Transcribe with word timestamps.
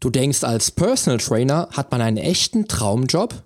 Du 0.00 0.10
denkst, 0.10 0.44
als 0.44 0.70
Personal 0.70 1.18
Trainer 1.18 1.68
hat 1.72 1.90
man 1.90 2.00
einen 2.00 2.18
echten 2.18 2.68
Traumjob? 2.68 3.42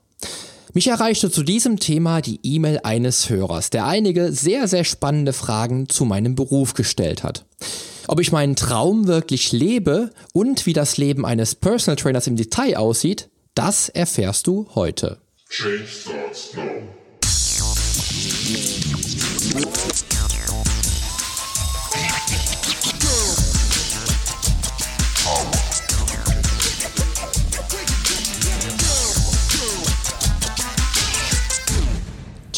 Mich 0.74 0.86
erreichte 0.88 1.30
zu 1.30 1.42
diesem 1.42 1.78
Thema 1.78 2.20
die 2.20 2.40
E-Mail 2.42 2.80
eines 2.82 3.30
Hörers, 3.30 3.70
der 3.70 3.86
einige 3.86 4.32
sehr, 4.32 4.68
sehr 4.68 4.84
spannende 4.84 5.32
Fragen 5.32 5.88
zu 5.88 6.04
meinem 6.04 6.34
Beruf 6.34 6.74
gestellt 6.74 7.22
hat. 7.22 7.46
Ob 8.06 8.20
ich 8.20 8.32
meinen 8.32 8.54
Traum 8.54 9.06
wirklich 9.06 9.52
lebe 9.52 10.10
und 10.34 10.66
wie 10.66 10.74
das 10.74 10.98
Leben 10.98 11.24
eines 11.24 11.54
Personal 11.54 11.96
Trainers 11.96 12.26
im 12.26 12.36
Detail 12.36 12.76
aussieht, 12.76 13.30
das 13.54 13.88
erfährst 13.88 14.46
du 14.46 14.68
heute. 14.74 15.18
Change 15.48 15.86
starts 15.86 16.54
now. 16.54 16.62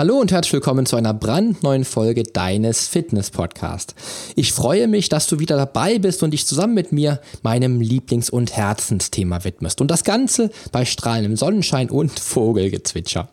Hallo 0.00 0.18
und 0.18 0.32
herzlich 0.32 0.54
willkommen 0.54 0.86
zu 0.86 0.96
einer 0.96 1.12
brandneuen 1.12 1.84
Folge 1.84 2.22
deines 2.22 2.88
Fitness 2.88 3.30
Podcast. 3.30 3.94
Ich 4.34 4.54
freue 4.54 4.88
mich, 4.88 5.10
dass 5.10 5.26
du 5.26 5.40
wieder 5.40 5.58
dabei 5.58 5.98
bist 5.98 6.22
und 6.22 6.30
dich 6.30 6.46
zusammen 6.46 6.72
mit 6.72 6.90
mir 6.90 7.20
meinem 7.42 7.82
Lieblings- 7.82 8.30
und 8.30 8.56
Herzensthema 8.56 9.44
widmest. 9.44 9.82
Und 9.82 9.90
das 9.90 10.02
Ganze 10.02 10.52
bei 10.72 10.86
strahlendem 10.86 11.36
Sonnenschein 11.36 11.90
und 11.90 12.18
Vogelgezwitscher. 12.18 13.28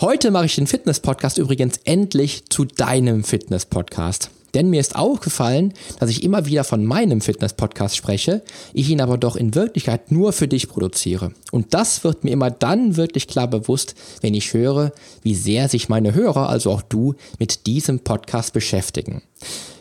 Heute 0.00 0.30
mache 0.30 0.46
ich 0.46 0.54
den 0.54 0.66
Fitness 0.66 1.00
Podcast 1.00 1.36
übrigens 1.36 1.78
endlich 1.84 2.44
zu 2.48 2.64
deinem 2.64 3.22
Fitness 3.22 3.66
Podcast. 3.66 4.30
Denn 4.54 4.70
mir 4.70 4.80
ist 4.80 4.96
aufgefallen, 4.96 5.74
dass 5.98 6.10
ich 6.10 6.22
immer 6.22 6.46
wieder 6.46 6.64
von 6.64 6.84
meinem 6.84 7.20
Fitness-Podcast 7.20 7.96
spreche, 7.96 8.42
ich 8.72 8.88
ihn 8.88 9.00
aber 9.00 9.18
doch 9.18 9.36
in 9.36 9.54
Wirklichkeit 9.54 10.10
nur 10.10 10.32
für 10.32 10.48
dich 10.48 10.68
produziere. 10.68 11.32
Und 11.52 11.74
das 11.74 12.04
wird 12.04 12.24
mir 12.24 12.30
immer 12.30 12.50
dann 12.50 12.96
wirklich 12.96 13.28
klar 13.28 13.48
bewusst, 13.48 13.94
wenn 14.20 14.34
ich 14.34 14.54
höre, 14.54 14.92
wie 15.22 15.34
sehr 15.34 15.68
sich 15.68 15.88
meine 15.88 16.14
Hörer, 16.14 16.48
also 16.48 16.70
auch 16.70 16.82
du, 16.82 17.14
mit 17.38 17.66
diesem 17.66 18.00
Podcast 18.00 18.52
beschäftigen. 18.52 19.22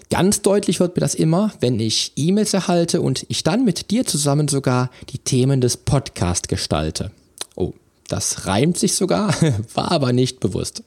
Ganz 0.09 0.41
deutlich 0.41 0.79
wird 0.79 0.95
mir 0.95 1.01
das 1.01 1.13
immer, 1.13 1.51
wenn 1.59 1.79
ich 1.79 2.13
E-Mails 2.15 2.53
erhalte 2.55 2.99
und 3.01 3.25
ich 3.29 3.43
dann 3.43 3.63
mit 3.63 3.91
dir 3.91 4.05
zusammen 4.05 4.47
sogar 4.47 4.89
die 5.09 5.19
Themen 5.19 5.61
des 5.61 5.77
Podcasts 5.77 6.47
gestalte. 6.47 7.11
Oh, 7.55 7.73
das 8.07 8.47
reimt 8.47 8.77
sich 8.77 8.95
sogar, 8.95 9.35
war 9.75 9.91
aber 9.91 10.11
nicht 10.11 10.39
bewusst. 10.39 10.83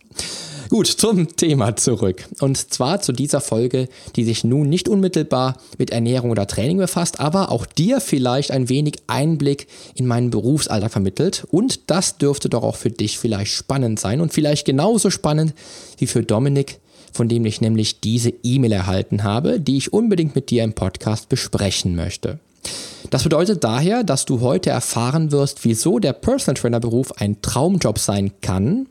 Gut, 0.73 0.87
zum 0.87 1.37
Thema 1.37 1.77
zurück. 1.77 2.25
Und 2.41 2.57
zwar 2.57 3.03
zu 3.03 3.13
dieser 3.13 3.43
Folge, 3.43 3.91
die 4.17 4.25
sich 4.25 4.43
nun 4.43 4.71
nicht 4.71 4.89
unmittelbar 4.89 5.59
mit 5.77 5.91
Ernährung 5.91 6.31
oder 6.31 6.47
Training 6.47 6.79
befasst, 6.79 7.21
aber 7.21 7.53
auch 7.53 7.67
dir 7.67 8.01
vielleicht 8.01 8.51
ein 8.53 8.71
wenig 8.71 9.03
Einblick 9.07 9.67
in 9.95 10.07
meinen 10.07 10.31
Berufsalltag 10.31 10.91
vermittelt. 10.91 11.47
Und 11.51 11.91
das 11.91 12.17
dürfte 12.17 12.49
doch 12.49 12.63
auch 12.63 12.77
für 12.77 12.89
dich 12.89 13.19
vielleicht 13.19 13.53
spannend 13.53 14.01
sein 14.01 14.23
und 14.23 14.33
vielleicht 14.33 14.65
genauso 14.65 15.11
spannend 15.11 15.53
wie 15.99 16.07
für 16.07 16.23
Dominik, 16.23 16.81
von 17.13 17.29
dem 17.29 17.45
ich 17.45 17.61
nämlich 17.61 18.01
diese 18.01 18.33
E-Mail 18.43 18.73
erhalten 18.73 19.25
habe, 19.25 19.61
die 19.61 19.77
ich 19.77 19.93
unbedingt 19.93 20.35
mit 20.35 20.49
dir 20.49 20.65
im 20.65 20.73
Podcast 20.73 21.29
besprechen 21.29 21.97
möchte. 21.97 22.39
Das 23.11 23.25
bedeutet 23.25 23.63
daher, 23.63 24.05
dass 24.05 24.25
du 24.25 24.41
heute 24.41 24.71
erfahren 24.71 25.33
wirst, 25.33 25.67
wieso 25.67 25.99
der 25.99 26.15
Personal 26.15 26.59
Trainer 26.59 26.81
Beruf 26.81 27.13
ein 27.21 27.43
Traumjob 27.43 27.99
sein 27.99 28.33
kann 28.41 28.87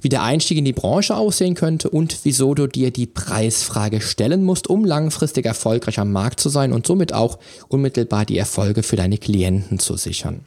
wie 0.00 0.08
der 0.08 0.22
Einstieg 0.22 0.58
in 0.58 0.64
die 0.64 0.72
Branche 0.72 1.16
aussehen 1.16 1.54
könnte 1.54 1.90
und 1.90 2.18
wieso 2.24 2.54
du 2.54 2.66
dir 2.66 2.90
die 2.90 3.06
Preisfrage 3.06 4.00
stellen 4.00 4.44
musst, 4.44 4.68
um 4.68 4.84
langfristig 4.84 5.46
erfolgreich 5.46 5.98
am 5.98 6.12
Markt 6.12 6.40
zu 6.40 6.48
sein 6.48 6.72
und 6.72 6.86
somit 6.86 7.12
auch 7.12 7.38
unmittelbar 7.68 8.24
die 8.24 8.38
Erfolge 8.38 8.82
für 8.82 8.96
deine 8.96 9.18
Klienten 9.18 9.78
zu 9.78 9.96
sichern. 9.96 10.46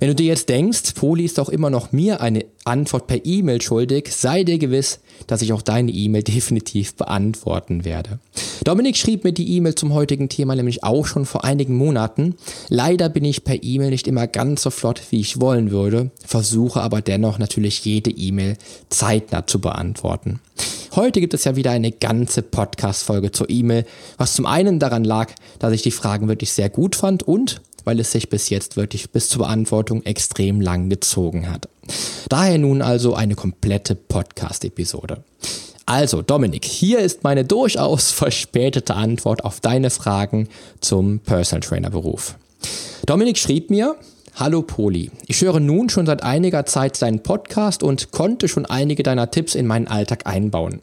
Wenn 0.00 0.08
du 0.08 0.14
dir 0.14 0.26
jetzt 0.26 0.48
denkst, 0.48 0.94
Poli 0.94 1.24
ist 1.24 1.38
doch 1.38 1.48
immer 1.48 1.70
noch 1.70 1.90
mir 1.90 2.20
eine 2.20 2.44
Antwort 2.64 3.08
per 3.08 3.24
E-Mail 3.24 3.60
schuldig, 3.60 4.12
sei 4.12 4.44
dir 4.44 4.58
gewiss, 4.58 5.00
dass 5.26 5.42
ich 5.42 5.52
auch 5.52 5.62
deine 5.62 5.90
E-Mail 5.90 6.22
definitiv 6.24 6.94
beantworten 6.94 7.84
werde. 7.84 8.20
Dominik 8.62 8.96
schrieb 8.96 9.24
mir 9.24 9.32
die 9.32 9.56
E-Mail 9.56 9.74
zum 9.74 9.94
heutigen 9.94 10.28
Thema 10.28 10.54
nämlich 10.54 10.84
auch 10.84 11.06
schon 11.06 11.26
vor 11.26 11.44
einigen 11.44 11.74
Monaten. 11.76 12.36
Leider 12.68 13.08
bin 13.08 13.24
ich 13.24 13.42
per 13.42 13.62
E-Mail 13.62 13.90
nicht 13.90 14.06
immer 14.06 14.28
ganz 14.28 14.62
so 14.62 14.70
flott, 14.70 15.02
wie 15.10 15.20
ich 15.20 15.40
wollen 15.40 15.72
würde, 15.72 16.10
versuche 16.24 16.80
aber 16.80 17.00
dennoch 17.00 17.38
natürlich 17.38 17.84
jede 17.84 18.10
E-Mail 18.10 18.56
zeitnah 18.90 19.46
zu 19.46 19.60
beantworten. 19.60 20.38
Heute 20.94 21.20
gibt 21.20 21.34
es 21.34 21.44
ja 21.44 21.56
wieder 21.56 21.72
eine 21.72 21.92
ganze 21.92 22.42
Podcast-Folge 22.42 23.32
zur 23.32 23.50
E-Mail, 23.50 23.84
was 24.16 24.34
zum 24.34 24.46
einen 24.46 24.78
daran 24.78 25.04
lag, 25.04 25.32
dass 25.58 25.72
ich 25.72 25.82
die 25.82 25.90
Fragen 25.90 26.28
wirklich 26.28 26.52
sehr 26.52 26.70
gut 26.70 26.96
fand 26.96 27.22
und 27.22 27.60
weil 27.88 28.00
es 28.00 28.12
sich 28.12 28.28
bis 28.28 28.50
jetzt 28.50 28.76
wirklich 28.76 29.12
bis 29.12 29.30
zur 29.30 29.46
Beantwortung 29.46 30.02
extrem 30.04 30.60
lang 30.60 30.90
gezogen 30.90 31.50
hat. 31.50 31.70
Daher 32.28 32.58
nun 32.58 32.82
also 32.82 33.14
eine 33.14 33.34
komplette 33.34 33.94
Podcast-Episode. 33.94 35.24
Also, 35.86 36.20
Dominik, 36.20 36.66
hier 36.66 36.98
ist 36.98 37.24
meine 37.24 37.46
durchaus 37.46 38.10
verspätete 38.12 38.94
Antwort 38.94 39.42
auf 39.42 39.60
deine 39.60 39.88
Fragen 39.88 40.50
zum 40.82 41.20
Personal 41.20 41.66
Trainer 41.66 41.88
Beruf. 41.88 42.34
Dominik 43.06 43.38
schrieb 43.38 43.70
mir, 43.70 43.96
Hallo 44.40 44.62
Poli, 44.62 45.10
ich 45.26 45.40
höre 45.40 45.58
nun 45.58 45.88
schon 45.88 46.06
seit 46.06 46.22
einiger 46.22 46.64
Zeit 46.64 47.02
deinen 47.02 47.24
Podcast 47.24 47.82
und 47.82 48.12
konnte 48.12 48.46
schon 48.46 48.66
einige 48.66 49.02
deiner 49.02 49.32
Tipps 49.32 49.56
in 49.56 49.66
meinen 49.66 49.88
Alltag 49.88 50.28
einbauen. 50.28 50.80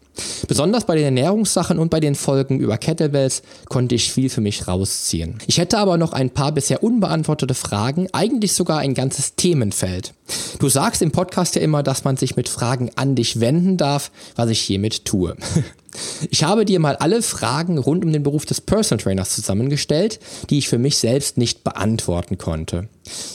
Besonders 0.50 0.84
bei 0.84 0.96
den 0.96 1.06
Ernährungssachen 1.06 1.80
und 1.80 1.90
bei 1.90 2.02
den 2.02 2.16
Folgen 2.16 2.60
über 2.60 2.78
Kettlebells 2.78 3.44
konnte 3.70 3.96
ich 3.96 4.12
viel 4.12 4.30
für 4.30 4.42
mich 4.42 4.68
rausziehen. 4.68 5.38
Ich 5.48 5.58
hätte 5.58 5.78
aber 5.78 5.96
noch 5.96 6.12
ein 6.12 6.32
paar 6.32 6.52
bisher 6.52 6.84
unbeantwortete 6.84 7.54
Fragen, 7.54 8.10
eigentlich 8.12 8.52
sogar 8.52 8.80
ein 8.80 8.94
ganzes 8.94 9.36
Themenfeld. 9.36 10.14
Du 10.60 10.68
sagst 10.68 11.02
im 11.02 11.12
Podcast 11.12 11.56
ja 11.56 11.62
immer, 11.62 11.82
dass 11.82 12.04
man 12.04 12.18
sich 12.18 12.36
mit 12.36 12.50
Fragen 12.50 12.92
an 12.98 13.16
dich 13.16 13.40
wenden 13.40 13.78
darf, 13.78 14.12
was 14.36 14.50
ich 14.50 14.60
hiermit 14.60 15.06
tue. 15.06 15.38
Ich 16.30 16.44
habe 16.44 16.66
dir 16.66 16.80
mal 16.80 16.96
alle 16.96 17.22
Fragen 17.22 17.78
rund 17.78 18.06
um 18.06 18.12
den 18.12 18.24
Beruf 18.24 18.46
des 18.46 18.62
Personal 18.62 19.04
Trainers 19.04 19.36
zusammengestellt, 19.36 20.20
die 20.50 20.58
ich 20.58 20.70
für 20.70 20.78
mich 20.78 20.98
selbst 20.98 21.38
nicht 21.38 21.64
beantworten 21.64 22.38
konnte. 22.38 22.88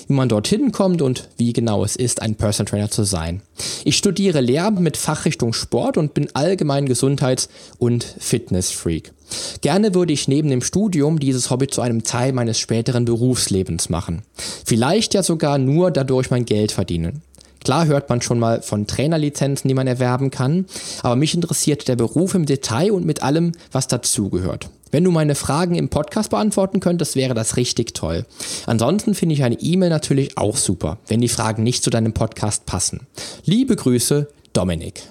Wie 0.09 0.15
man 0.15 0.29
dorthin 0.29 0.73
kommt 0.73 1.03
und 1.03 1.29
wie 1.37 1.53
genau 1.53 1.85
es 1.85 1.97
ist, 1.97 2.23
ein 2.23 2.35
Personal 2.35 2.71
Trainer 2.71 2.91
zu 2.91 3.05
sein. 3.05 3.43
Ich 3.85 3.97
studiere 3.97 4.41
Lehramt 4.41 4.81
mit 4.81 4.97
Fachrichtung 4.97 5.53
Sport 5.53 5.97
und 5.97 6.15
bin 6.15 6.29
allgemein 6.35 6.87
Gesundheits- 6.87 7.49
und 7.79 8.05
Fitnessfreak. 8.19 9.13
Gerne 9.61 9.95
würde 9.95 10.13
ich 10.13 10.29
neben 10.29 10.51
dem 10.51 10.63
Studium 10.63 11.21
dieses 11.21 11.51
Hobby 11.51 11.69
zu 11.69 11.81
einem 11.83 12.03
Teil 12.03 12.33
meines 12.33 12.59
späteren 12.59 13.05
Berufslebens 13.05 13.89
machen. 13.89 14.23
Vielleicht 14.65 15.15
ja 15.15 15.23
sogar 15.23 15.59
nur 15.59 15.91
dadurch 15.91 16.31
mein 16.31 16.45
Geld 16.45 16.73
verdienen. 16.73 17.23
Klar 17.65 17.87
hört 17.87 18.09
man 18.09 18.23
schon 18.23 18.39
mal 18.39 18.63
von 18.63 18.87
Trainerlizenzen, 18.87 19.69
die 19.69 19.75
man 19.75 19.87
erwerben 19.87 20.31
kann, 20.31 20.67
aber 21.03 21.17
mich 21.17 21.35
interessiert 21.35 21.89
der 21.89 21.97
Beruf 21.97 22.35
im 22.35 22.47
Detail 22.47 22.93
und 22.93 23.05
mit 23.05 23.23
allem, 23.23 23.53
was 23.71 23.87
dazugehört. 23.87 24.71
Wenn 24.91 25.05
du 25.05 25.13
meine 25.13 25.37
Fragen 25.37 25.77
im 25.77 25.89
Podcast 25.89 26.31
beantworten 26.31 26.81
könntest, 26.81 27.15
wäre 27.15 27.35
das 27.35 27.57
richtig 27.57 27.95
toll. 27.95 28.27
Ansonsten 28.67 29.15
finde 29.15 29.35
ich 29.35 29.45
eine 29.45 29.61
E-Mail 29.61 29.91
natürlich 29.91 30.37
auch 30.37 30.57
super, 30.57 30.99
wenn 31.07 31.21
die 31.21 31.29
Fragen 31.29 31.63
nicht 31.63 31.85
zu 31.85 31.91
deinem 31.91 32.13
Podcast 32.13 32.67
passen. 32.67 33.07
Liebe 33.45 33.77
Grüße, 33.77 34.29
Dominik. 34.53 35.03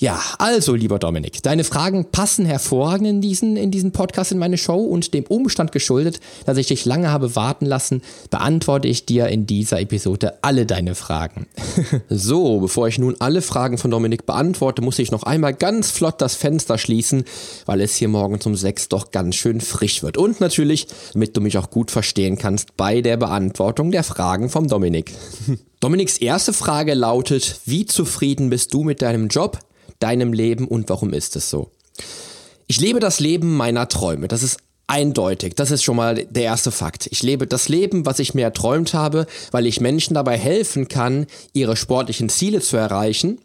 Ja, 0.00 0.22
also 0.38 0.76
lieber 0.76 1.00
Dominik, 1.00 1.42
deine 1.42 1.64
Fragen 1.64 2.12
passen 2.12 2.46
hervorragend 2.46 3.08
in 3.08 3.20
diesen, 3.20 3.56
in 3.56 3.72
diesen 3.72 3.90
Podcast 3.90 4.30
in 4.30 4.38
meine 4.38 4.56
Show 4.56 4.76
und 4.76 5.12
dem 5.12 5.24
Umstand 5.24 5.72
geschuldet, 5.72 6.20
dass 6.46 6.56
ich 6.56 6.68
dich 6.68 6.84
lange 6.84 7.10
habe 7.10 7.34
warten 7.34 7.66
lassen, 7.66 8.02
beantworte 8.30 8.86
ich 8.86 9.06
dir 9.06 9.26
in 9.26 9.46
dieser 9.46 9.80
Episode 9.80 10.34
alle 10.42 10.66
deine 10.66 10.94
Fragen. 10.94 11.48
so, 12.08 12.60
bevor 12.60 12.86
ich 12.86 13.00
nun 13.00 13.16
alle 13.18 13.42
Fragen 13.42 13.76
von 13.76 13.90
Dominik 13.90 14.24
beantworte, 14.24 14.82
muss 14.82 15.00
ich 15.00 15.10
noch 15.10 15.24
einmal 15.24 15.52
ganz 15.52 15.90
flott 15.90 16.20
das 16.22 16.36
Fenster 16.36 16.78
schließen, 16.78 17.24
weil 17.66 17.80
es 17.80 17.96
hier 17.96 18.06
morgen 18.06 18.38
um 18.44 18.54
sechs 18.54 18.88
doch 18.88 19.10
ganz 19.10 19.34
schön 19.34 19.60
frisch 19.60 20.04
wird. 20.04 20.16
Und 20.16 20.40
natürlich, 20.40 20.86
damit 21.12 21.36
du 21.36 21.40
mich 21.40 21.58
auch 21.58 21.70
gut 21.70 21.90
verstehen 21.90 22.38
kannst, 22.38 22.76
bei 22.76 23.00
der 23.00 23.16
Beantwortung 23.16 23.90
der 23.90 24.04
Fragen 24.04 24.48
vom 24.48 24.68
Dominik. 24.68 25.12
Dominiks 25.80 26.18
erste 26.18 26.52
Frage 26.52 26.94
lautet, 26.94 27.60
wie 27.64 27.84
zufrieden 27.84 28.50
bist 28.50 28.72
du 28.74 28.84
mit 28.84 29.02
deinem 29.02 29.26
Job? 29.26 29.58
Deinem 29.98 30.32
Leben 30.32 30.66
und 30.68 30.88
warum 30.88 31.12
ist 31.12 31.36
es 31.36 31.50
so? 31.50 31.70
Ich 32.66 32.80
lebe 32.80 33.00
das 33.00 33.20
Leben 33.20 33.56
meiner 33.56 33.88
Träume. 33.88 34.28
Das 34.28 34.42
ist 34.42 34.58
eindeutig. 34.88 35.54
Das 35.54 35.70
ist 35.70 35.84
schon 35.84 35.96
mal 35.96 36.26
der 36.26 36.44
erste 36.44 36.70
Fakt. 36.70 37.08
Ich 37.10 37.22
lebe 37.22 37.46
das 37.46 37.68
Leben, 37.68 38.06
was 38.06 38.18
ich 38.18 38.34
mir 38.34 38.42
erträumt 38.42 38.94
habe, 38.94 39.26
weil 39.52 39.66
ich 39.66 39.80
Menschen 39.80 40.14
dabei 40.14 40.36
helfen 40.36 40.88
kann, 40.88 41.26
ihre 41.52 41.76
sportlichen 41.76 42.28
Ziele 42.28 42.60
zu 42.60 42.76
erreichen. 42.76 43.38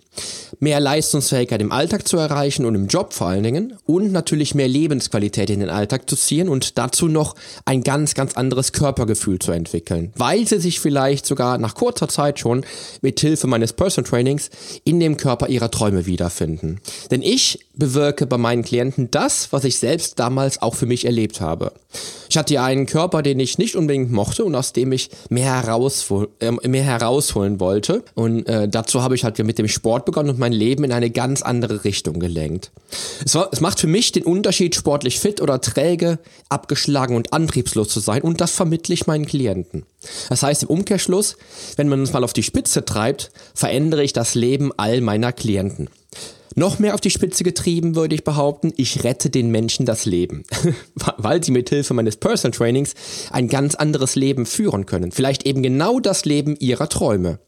Mehr 0.60 0.80
Leistungsfähigkeit 0.80 1.62
im 1.62 1.72
Alltag 1.72 2.08
zu 2.08 2.18
erreichen 2.18 2.66
und 2.66 2.76
im 2.76 2.88
Job 2.88 3.14
vor 3.14 3.28
allen 3.28 3.44
Dingen 3.44 3.78
und 3.86 4.12
natürlich 4.12 4.56
mehr 4.56 4.68
Lebensqualität 4.68 5.50
in 5.50 5.60
den 5.60 5.70
Alltag 5.70 6.10
zu 6.10 6.16
ziehen 6.16 6.50
und 6.50 6.78
dazu 6.78 7.08
noch 7.08 7.36
ein 7.66 7.84
ganz, 7.84 8.14
ganz 8.14 8.36
anderes 8.36 8.72
Körpergefühl 8.72 9.40
zu 9.40 9.52
entwickeln, 9.52 10.14
weil 10.16 10.48
sie 10.48 10.60
sich 10.60 10.80
vielleicht 10.80 11.26
sogar 11.26 11.58
nach 11.58 11.76
kurzer 11.76 12.08
Zeit 12.08 12.40
schon 12.40 12.66
mit 13.02 13.20
Hilfe 13.20 13.48
meines 13.48 13.74
Personal 13.74 14.10
Trainings 14.10 14.50
in 14.84 15.00
dem 15.00 15.18
Körper 15.18 15.50
ihrer 15.50 15.72
Träume 15.72 16.06
wiederfinden. 16.06 16.80
Denn 17.12 17.22
ich 17.22 17.60
bewirke 17.76 18.28
bei 18.28 18.38
meinen 18.38 18.64
Klienten 18.64 19.10
das, 19.12 19.52
was 19.52 19.64
ich 19.64 19.80
selbst 19.80 20.20
damals 20.20 20.62
auch 20.62 20.76
für 20.76 20.86
mich 20.86 21.06
erlebt 21.06 21.42
habe. 21.42 21.74
Ich 22.30 22.38
hatte 22.38 22.54
ja 22.56 22.66
einen 22.66 22.86
Körper, 22.86 23.22
den 23.22 23.40
ich 23.40 23.58
nicht 23.58 23.76
unbedingt 23.76 24.12
mochte 24.12 24.44
und 24.44 24.56
aus 24.56 24.74
dem 24.74 24.92
ich 24.92 25.10
mehr, 25.30 25.54
heraushol 25.54 26.30
äh, 26.40 26.52
mehr 26.68 26.84
herausholen 26.84 27.60
wollte. 27.60 28.04
Und 28.16 28.48
äh, 28.48 28.68
dazu 28.68 29.04
habe 29.04 29.16
ich 29.16 29.24
halt 29.24 29.38
mit 29.40 29.58
dem 29.60 29.68
Sport 29.68 30.03
begonnen 30.06 30.32
und 30.32 30.40
mein 30.40 30.54
Leben 30.54 30.84
in 30.84 30.92
eine 30.92 31.10
ganz 31.10 31.42
andere 31.42 31.84
Richtung 31.84 32.20
gelenkt. 32.20 32.72
Es, 33.26 33.36
war, 33.36 33.50
es 33.52 33.62
macht 33.62 33.80
für 33.80 33.88
mich 33.88 34.12
den 34.12 34.24
Unterschied, 34.24 34.76
sportlich 34.76 35.20
fit 35.20 35.42
oder 35.42 35.62
träge, 35.62 36.20
abgeschlagen 36.50 37.16
und 37.16 37.34
antriebslos 37.34 37.90
zu 37.90 38.00
sein 38.00 38.22
und 38.22 38.42
das 38.42 38.52
vermittle 38.52 38.94
ich 38.94 39.08
meinen 39.08 39.26
Klienten. 39.26 39.86
Das 40.30 40.44
heißt 40.44 40.64
im 40.64 40.70
Umkehrschluss, 40.70 41.38
wenn 41.76 41.90
man 41.90 42.00
uns 42.00 42.14
mal 42.14 42.24
auf 42.24 42.34
die 42.34 42.44
Spitze 42.44 42.86
treibt, 42.86 43.32
verändere 43.54 44.04
ich 44.04 44.14
das 44.14 44.36
Leben 44.36 44.72
all 44.78 45.02
meiner 45.02 45.32
Klienten. 45.32 45.90
Noch 46.56 46.78
mehr 46.78 46.94
auf 46.94 47.02
die 47.02 47.10
Spitze 47.10 47.44
getrieben, 47.44 47.96
würde 47.96 48.16
ich 48.16 48.24
behaupten, 48.24 48.74
ich 48.78 49.04
rette 49.04 49.30
den 49.30 49.50
Menschen 49.50 49.86
das 49.86 50.06
Leben, 50.06 50.44
weil 51.18 51.44
sie 51.44 51.52
mit 51.52 51.70
Hilfe 51.70 51.94
meines 51.94 52.18
Personal 52.18 52.56
Trainings 52.56 52.94
ein 53.32 53.48
ganz 53.48 53.76
anderes 53.76 54.16
Leben 54.16 54.46
führen 54.46 54.86
können. 54.86 55.12
Vielleicht 55.12 55.46
eben 55.46 55.64
genau 55.64 56.00
das 56.00 56.26
Leben 56.26 56.56
ihrer 56.60 56.90
Träume. 56.90 57.40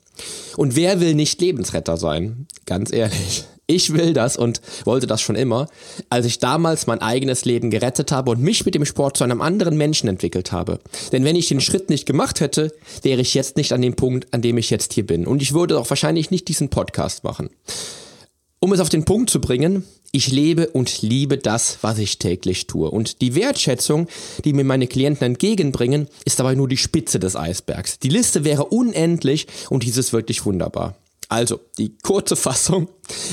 Und 0.57 0.75
wer 0.75 0.99
will 0.99 1.13
nicht 1.13 1.41
Lebensretter 1.41 1.97
sein? 1.97 2.47
Ganz 2.65 2.91
ehrlich. 2.91 3.45
Ich 3.67 3.93
will 3.93 4.13
das 4.13 4.37
und 4.37 4.61
wollte 4.83 5.07
das 5.07 5.21
schon 5.21 5.35
immer, 5.35 5.67
als 6.09 6.27
ich 6.27 6.37
damals 6.37 6.85
mein 6.85 7.01
eigenes 7.01 7.45
Leben 7.45 7.71
gerettet 7.71 8.11
habe 8.11 8.29
und 8.29 8.39
mich 8.39 8.63
mit 8.63 8.75
dem 8.75 8.85
Sport 8.85 9.17
zu 9.17 9.23
einem 9.23 9.41
anderen 9.41 9.75
Menschen 9.75 10.07
entwickelt 10.07 10.51
habe. 10.51 10.79
Denn 11.11 11.23
wenn 11.23 11.35
ich 11.35 11.47
den 11.47 11.61
Schritt 11.61 11.89
nicht 11.89 12.05
gemacht 12.05 12.41
hätte, 12.41 12.71
wäre 13.01 13.21
ich 13.21 13.33
jetzt 13.33 13.57
nicht 13.57 13.73
an 13.73 13.81
dem 13.81 13.95
Punkt, 13.95 14.31
an 14.33 14.43
dem 14.43 14.59
ich 14.59 14.69
jetzt 14.69 14.93
hier 14.93 15.07
bin. 15.07 15.25
Und 15.25 15.41
ich 15.41 15.53
würde 15.53 15.79
auch 15.79 15.89
wahrscheinlich 15.89 16.29
nicht 16.29 16.47
diesen 16.47 16.69
Podcast 16.69 17.23
machen. 17.23 17.49
Um 18.59 18.71
es 18.71 18.79
auf 18.79 18.89
den 18.89 19.03
Punkt 19.03 19.31
zu 19.31 19.41
bringen, 19.41 19.83
ich 20.15 20.31
lebe 20.31 20.69
und 20.69 21.01
liebe 21.01 21.37
das, 21.37 21.79
was 21.81 21.97
ich 21.97 22.19
täglich 22.19 22.67
tue. 22.67 22.89
Und 22.89 23.21
die 23.21 23.35
Wertschätzung, 23.35 24.07
die 24.45 24.53
mir 24.53 24.63
meine 24.63 24.87
Klienten 24.87 25.25
entgegenbringen, 25.25 26.07
ist 26.23 26.39
dabei 26.39 26.55
nur 26.55 26.69
die 26.69 26.77
Spitze 26.77 27.19
des 27.19 27.35
Eisbergs. 27.35 27.99
Die 27.99 28.07
Liste 28.07 28.45
wäre 28.45 28.65
unendlich 28.65 29.47
und 29.69 29.83
dies 29.83 29.97
ist 29.97 30.13
wirklich 30.13 30.45
wunderbar. 30.45 30.95
Also, 31.27 31.59
die 31.77 31.97
kurze 32.01 32.37
Fassung. 32.37 32.87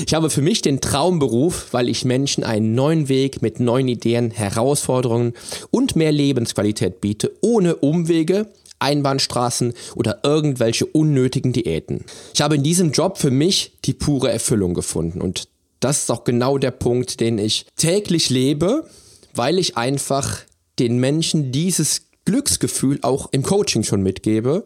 Ich 0.05 0.13
habe 0.13 0.29
für 0.29 0.41
mich 0.41 0.61
den 0.61 0.81
Traumberuf, 0.81 1.67
weil 1.71 1.87
ich 1.87 2.03
Menschen 2.03 2.43
einen 2.43 2.75
neuen 2.75 3.07
Weg 3.07 3.41
mit 3.41 3.61
neuen 3.61 3.87
Ideen, 3.87 4.31
Herausforderungen 4.31 5.33
und 5.71 5.95
mehr 5.95 6.11
Lebensqualität 6.11 6.99
biete, 6.99 7.31
ohne 7.41 7.75
Umwege, 7.75 8.47
Einbahnstraßen 8.79 9.73
oder 9.95 10.19
irgendwelche 10.23 10.85
unnötigen 10.85 11.53
Diäten. 11.53 12.03
Ich 12.33 12.41
habe 12.41 12.55
in 12.55 12.63
diesem 12.63 12.91
Job 12.91 13.17
für 13.17 13.31
mich 13.31 13.77
die 13.85 13.93
pure 13.93 14.31
Erfüllung 14.31 14.73
gefunden 14.73 15.21
und 15.21 15.47
das 15.83 16.03
ist 16.03 16.11
auch 16.11 16.23
genau 16.23 16.57
der 16.57 16.71
Punkt, 16.71 17.19
den 17.19 17.37
ich 17.37 17.65
täglich 17.75 18.29
lebe, 18.29 18.85
weil 19.33 19.59
ich 19.59 19.77
einfach 19.77 20.39
den 20.79 20.97
Menschen 20.97 21.51
dieses 21.51 22.03
Glücksgefühl 22.25 22.99
auch 23.01 23.29
im 23.31 23.43
Coaching 23.43 23.83
schon 23.83 24.01
mitgebe, 24.01 24.65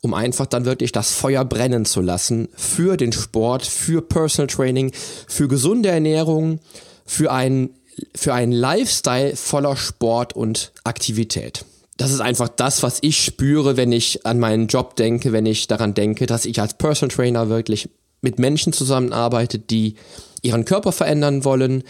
um 0.00 0.14
einfach 0.14 0.46
dann 0.46 0.64
wirklich 0.64 0.92
das 0.92 1.12
Feuer 1.12 1.44
brennen 1.44 1.84
zu 1.84 2.00
lassen 2.00 2.48
für 2.54 2.96
den 2.96 3.12
Sport, 3.12 3.66
für 3.66 4.02
Personal 4.02 4.46
Training, 4.46 4.92
für 5.26 5.48
gesunde 5.48 5.88
Ernährung, 5.88 6.60
für 7.04 7.32
einen, 7.32 7.70
für 8.14 8.34
einen 8.34 8.52
Lifestyle 8.52 9.34
voller 9.36 9.76
Sport 9.76 10.34
und 10.34 10.72
Aktivität. 10.84 11.64
Das 11.96 12.10
ist 12.10 12.20
einfach 12.20 12.48
das, 12.48 12.82
was 12.82 12.98
ich 13.02 13.22
spüre, 13.22 13.76
wenn 13.76 13.92
ich 13.92 14.24
an 14.24 14.38
meinen 14.38 14.66
Job 14.68 14.96
denke, 14.96 15.32
wenn 15.32 15.46
ich 15.46 15.66
daran 15.66 15.94
denke, 15.94 16.26
dass 16.26 16.46
ich 16.46 16.60
als 16.60 16.74
Personal 16.74 17.14
Trainer 17.14 17.48
wirklich 17.48 17.88
mit 18.22 18.38
Menschen 18.38 18.72
zusammenarbeite, 18.72 19.58
die 19.58 19.96
ihren 20.40 20.64
Körper 20.64 20.92
verändern 20.92 21.44
wollen, 21.44 21.84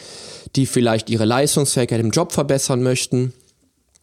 die 0.57 0.67
vielleicht 0.67 1.09
ihre 1.09 1.25
Leistungsfähigkeit 1.25 2.01
im 2.01 2.11
Job 2.11 2.33
verbessern 2.33 2.83
möchten 2.83 3.33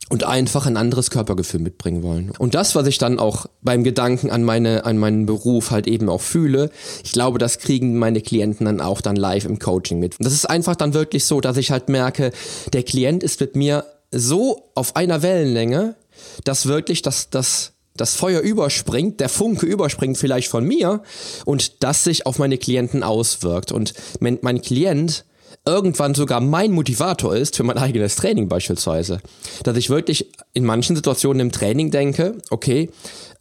und 0.10 0.24
einfach 0.24 0.66
ein 0.66 0.76
anderes 0.76 1.12
Körpergefühl 1.12 1.60
mitbringen 1.60 2.02
wollen. 2.02 2.32
Und 2.38 2.56
das, 2.56 2.76
was 2.76 2.88
ich 2.88 2.98
dann 2.98 3.20
auch 3.20 3.46
beim 3.62 3.84
Gedanken 3.84 4.32
an 4.32 4.44
meine, 4.44 4.86
an 4.86 4.98
meinen 4.98 5.28
Beruf 5.28 5.70
halt 5.70 5.88
eben 5.88 6.10
auch 6.10 6.22
fühle, 6.22 6.72
ich 7.04 7.12
glaube, 7.12 7.38
das 7.38 7.60
kriegen 7.60 7.98
meine 8.00 8.22
Klienten 8.22 8.66
dann 8.66 8.82
auch 8.82 9.02
dann 9.02 9.16
live 9.16 9.46
im 9.46 9.60
Coaching 9.60 10.00
mit. 10.00 10.20
Und 10.20 10.26
das 10.26 10.34
ist 10.34 10.50
einfach 10.50 10.76
dann 10.76 10.96
wirklich 10.96 11.26
so, 11.26 11.42
dass 11.42 11.58
ich 11.58 11.70
halt 11.70 11.90
merke, 11.90 12.32
der 12.74 12.84
Klient 12.84 13.22
ist 13.22 13.40
mit 13.40 13.56
mir 13.56 13.86
so 14.12 14.72
auf 14.74 14.96
einer 14.96 15.22
Wellenlänge, 15.22 15.96
dass 16.44 16.66
wirklich 16.66 17.04
das, 17.04 17.30
das, 17.30 17.74
das 18.00 18.16
Feuer 18.16 18.42
überspringt, 18.42 19.20
der 19.20 19.30
Funke 19.30 19.66
überspringt 19.66 20.18
vielleicht 20.18 20.50
von 20.50 20.66
mir 20.66 21.02
und 21.46 21.84
das 21.84 22.04
sich 22.04 22.26
auf 22.26 22.40
meine 22.40 22.58
Klienten 22.58 23.04
auswirkt. 23.04 23.72
Und 23.72 23.94
wenn 24.20 24.40
mein 24.42 24.62
Klient 24.62 25.26
irgendwann 25.66 26.16
sogar 26.16 26.42
mein 26.42 26.72
Motivator 26.72 27.36
ist 27.36 27.56
für 27.56 27.64
mein 27.64 27.78
eigenes 27.78 28.16
Training 28.16 28.48
beispielsweise. 28.48 29.20
Dass 29.64 29.78
ich 29.78 29.90
wirklich 29.90 30.32
in 30.54 30.66
manchen 30.66 30.96
Situationen 30.96 31.42
im 31.42 31.52
Training 31.52 31.92
denke, 31.92 32.38
okay, 32.50 32.90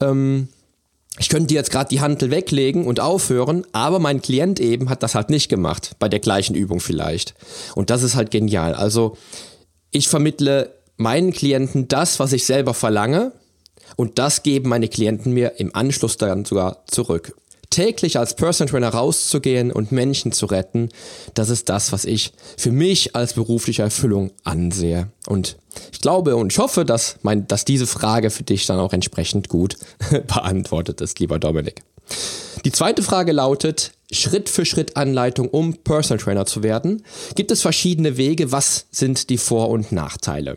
ähm, 0.00 0.48
ich 1.18 1.28
könnte 1.28 1.54
jetzt 1.54 1.70
gerade 1.70 1.88
die 1.88 2.00
Handel 2.00 2.30
weglegen 2.30 2.86
und 2.86 3.00
aufhören, 3.00 3.64
aber 3.72 3.98
mein 3.98 4.22
Klient 4.22 4.60
eben 4.60 4.88
hat 4.88 5.02
das 5.02 5.14
halt 5.14 5.30
nicht 5.30 5.48
gemacht, 5.48 5.96
bei 5.98 6.08
der 6.08 6.20
gleichen 6.20 6.54
Übung 6.54 6.80
vielleicht. 6.80 7.34
Und 7.74 7.90
das 7.90 8.02
ist 8.02 8.14
halt 8.14 8.30
genial. 8.30 8.74
Also 8.74 9.16
ich 9.90 10.08
vermittle 10.08 10.74
meinen 10.96 11.32
Klienten 11.32 11.88
das, 11.88 12.20
was 12.20 12.32
ich 12.32 12.44
selber 12.44 12.74
verlange 12.74 13.32
und 13.96 14.18
das 14.18 14.42
geben 14.42 14.68
meine 14.68 14.88
Klienten 14.88 15.32
mir 15.32 15.58
im 15.58 15.74
Anschluss 15.74 16.16
dann 16.16 16.44
sogar 16.44 16.84
zurück. 16.86 17.34
Täglich 17.70 18.18
als 18.18 18.34
Person 18.34 18.66
Trainer 18.66 18.88
rauszugehen 18.88 19.70
und 19.70 19.92
Menschen 19.92 20.32
zu 20.32 20.46
retten, 20.46 20.88
das 21.34 21.50
ist 21.50 21.68
das, 21.68 21.92
was 21.92 22.06
ich 22.06 22.32
für 22.56 22.72
mich 22.72 23.14
als 23.14 23.34
berufliche 23.34 23.82
Erfüllung 23.82 24.30
ansehe. 24.42 25.08
Und 25.26 25.56
ich 25.92 26.00
glaube 26.00 26.36
und 26.36 26.52
ich 26.52 26.58
hoffe, 26.58 26.86
dass, 26.86 27.16
mein, 27.22 27.46
dass 27.46 27.66
diese 27.66 27.86
Frage 27.86 28.30
für 28.30 28.42
dich 28.42 28.64
dann 28.66 28.80
auch 28.80 28.94
entsprechend 28.94 29.48
gut 29.50 29.76
beantwortet 30.26 31.02
ist, 31.02 31.18
lieber 31.20 31.38
Dominik. 31.38 31.82
Die 32.64 32.72
zweite 32.72 33.02
Frage 33.02 33.32
lautet, 33.32 33.92
Schritt 34.10 34.48
für 34.48 34.64
Schritt 34.64 34.96
Anleitung, 34.96 35.48
um 35.48 35.74
Personal 35.74 36.22
Trainer 36.22 36.46
zu 36.46 36.62
werden. 36.62 37.02
Gibt 37.34 37.50
es 37.50 37.60
verschiedene 37.60 38.16
Wege? 38.16 38.50
Was 38.50 38.86
sind 38.90 39.28
die 39.30 39.38
Vor- 39.38 39.68
und 39.68 39.92
Nachteile? 39.92 40.56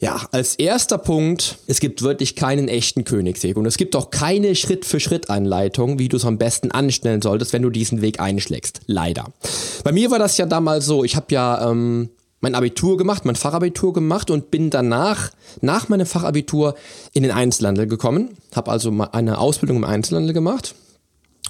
Ja, 0.00 0.20
als 0.30 0.54
erster 0.54 0.96
Punkt, 0.96 1.58
es 1.66 1.80
gibt 1.80 2.02
wirklich 2.02 2.36
keinen 2.36 2.68
echten 2.68 3.02
Königsweg 3.02 3.56
und 3.56 3.66
es 3.66 3.76
gibt 3.76 3.96
auch 3.96 4.10
keine 4.10 4.54
Schritt-für-Schritt-Anleitung, 4.54 5.98
wie 5.98 6.08
du 6.08 6.18
es 6.18 6.24
am 6.24 6.38
besten 6.38 6.70
anstellen 6.70 7.20
solltest, 7.20 7.52
wenn 7.52 7.62
du 7.62 7.70
diesen 7.70 8.00
Weg 8.00 8.20
einschlägst. 8.20 8.80
Leider. 8.86 9.24
Bei 9.82 9.90
mir 9.90 10.12
war 10.12 10.20
das 10.20 10.38
ja 10.38 10.46
damals 10.46 10.86
so, 10.86 11.02
ich 11.02 11.16
habe 11.16 11.26
ja 11.30 11.68
ähm, 11.68 12.10
mein 12.40 12.54
Abitur 12.54 12.96
gemacht, 12.96 13.24
mein 13.24 13.34
Fachabitur 13.34 13.92
gemacht 13.92 14.30
und 14.30 14.52
bin 14.52 14.70
danach, 14.70 15.32
nach 15.62 15.88
meinem 15.88 16.06
Fachabitur, 16.06 16.76
in 17.12 17.24
den 17.24 17.32
Einzelhandel 17.32 17.88
gekommen. 17.88 18.36
Habe 18.54 18.70
also 18.70 18.92
eine 19.10 19.38
Ausbildung 19.38 19.78
im 19.78 19.84
Einzelhandel 19.84 20.32
gemacht 20.32 20.76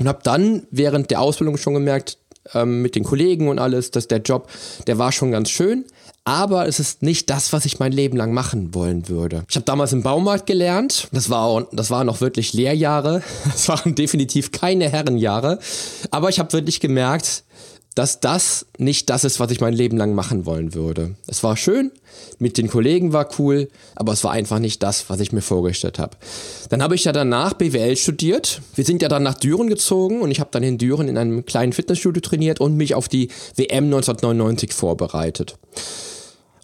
und 0.00 0.08
habe 0.08 0.20
dann 0.22 0.66
während 0.70 1.10
der 1.10 1.20
Ausbildung 1.20 1.58
schon 1.58 1.74
gemerkt, 1.74 2.16
ähm, 2.54 2.80
mit 2.80 2.94
den 2.94 3.04
Kollegen 3.04 3.48
und 3.48 3.58
alles, 3.58 3.90
dass 3.90 4.08
der 4.08 4.22
Job, 4.22 4.48
der 4.86 4.96
war 4.96 5.12
schon 5.12 5.32
ganz 5.32 5.50
schön 5.50 5.84
aber 6.28 6.68
es 6.68 6.78
ist 6.78 7.02
nicht 7.02 7.30
das, 7.30 7.54
was 7.54 7.64
ich 7.64 7.78
mein 7.78 7.90
Leben 7.90 8.18
lang 8.18 8.34
machen 8.34 8.74
wollen 8.74 9.08
würde. 9.08 9.44
Ich 9.48 9.56
habe 9.56 9.64
damals 9.64 9.94
im 9.94 10.02
Baumarkt 10.02 10.44
gelernt. 10.44 11.08
Das 11.10 11.30
war 11.30 11.44
auch, 11.44 11.62
das 11.72 11.90
waren 11.90 12.06
noch 12.06 12.20
wirklich 12.20 12.52
Lehrjahre. 12.52 13.22
Das 13.44 13.66
waren 13.68 13.94
definitiv 13.94 14.52
keine 14.52 14.90
Herrenjahre. 14.90 15.58
Aber 16.10 16.28
ich 16.28 16.38
habe 16.38 16.52
wirklich 16.52 16.80
gemerkt, 16.80 17.44
dass 17.94 18.20
das 18.20 18.66
nicht 18.76 19.08
das 19.08 19.24
ist, 19.24 19.40
was 19.40 19.50
ich 19.50 19.60
mein 19.60 19.72
Leben 19.72 19.96
lang 19.96 20.14
machen 20.14 20.44
wollen 20.44 20.74
würde. 20.74 21.16
Es 21.26 21.42
war 21.42 21.56
schön, 21.56 21.90
mit 22.38 22.58
den 22.58 22.68
Kollegen 22.68 23.14
war 23.14 23.30
cool, 23.38 23.70
aber 23.96 24.12
es 24.12 24.22
war 24.22 24.32
einfach 24.32 24.58
nicht 24.58 24.82
das, 24.82 25.08
was 25.08 25.20
ich 25.20 25.32
mir 25.32 25.40
vorgestellt 25.40 25.98
habe. 25.98 26.16
Dann 26.68 26.82
habe 26.82 26.94
ich 26.94 27.04
ja 27.04 27.12
danach 27.12 27.54
BWL 27.54 27.96
studiert. 27.96 28.60
Wir 28.74 28.84
sind 28.84 29.00
ja 29.00 29.08
dann 29.08 29.22
nach 29.22 29.34
Düren 29.34 29.68
gezogen 29.68 30.20
und 30.20 30.30
ich 30.30 30.40
habe 30.40 30.50
dann 30.52 30.62
in 30.62 30.76
Düren 30.76 31.08
in 31.08 31.16
einem 31.16 31.46
kleinen 31.46 31.72
Fitnessstudio 31.72 32.20
trainiert 32.20 32.60
und 32.60 32.76
mich 32.76 32.94
auf 32.94 33.08
die 33.08 33.30
WM 33.56 33.86
1999 33.86 34.74
vorbereitet. 34.74 35.56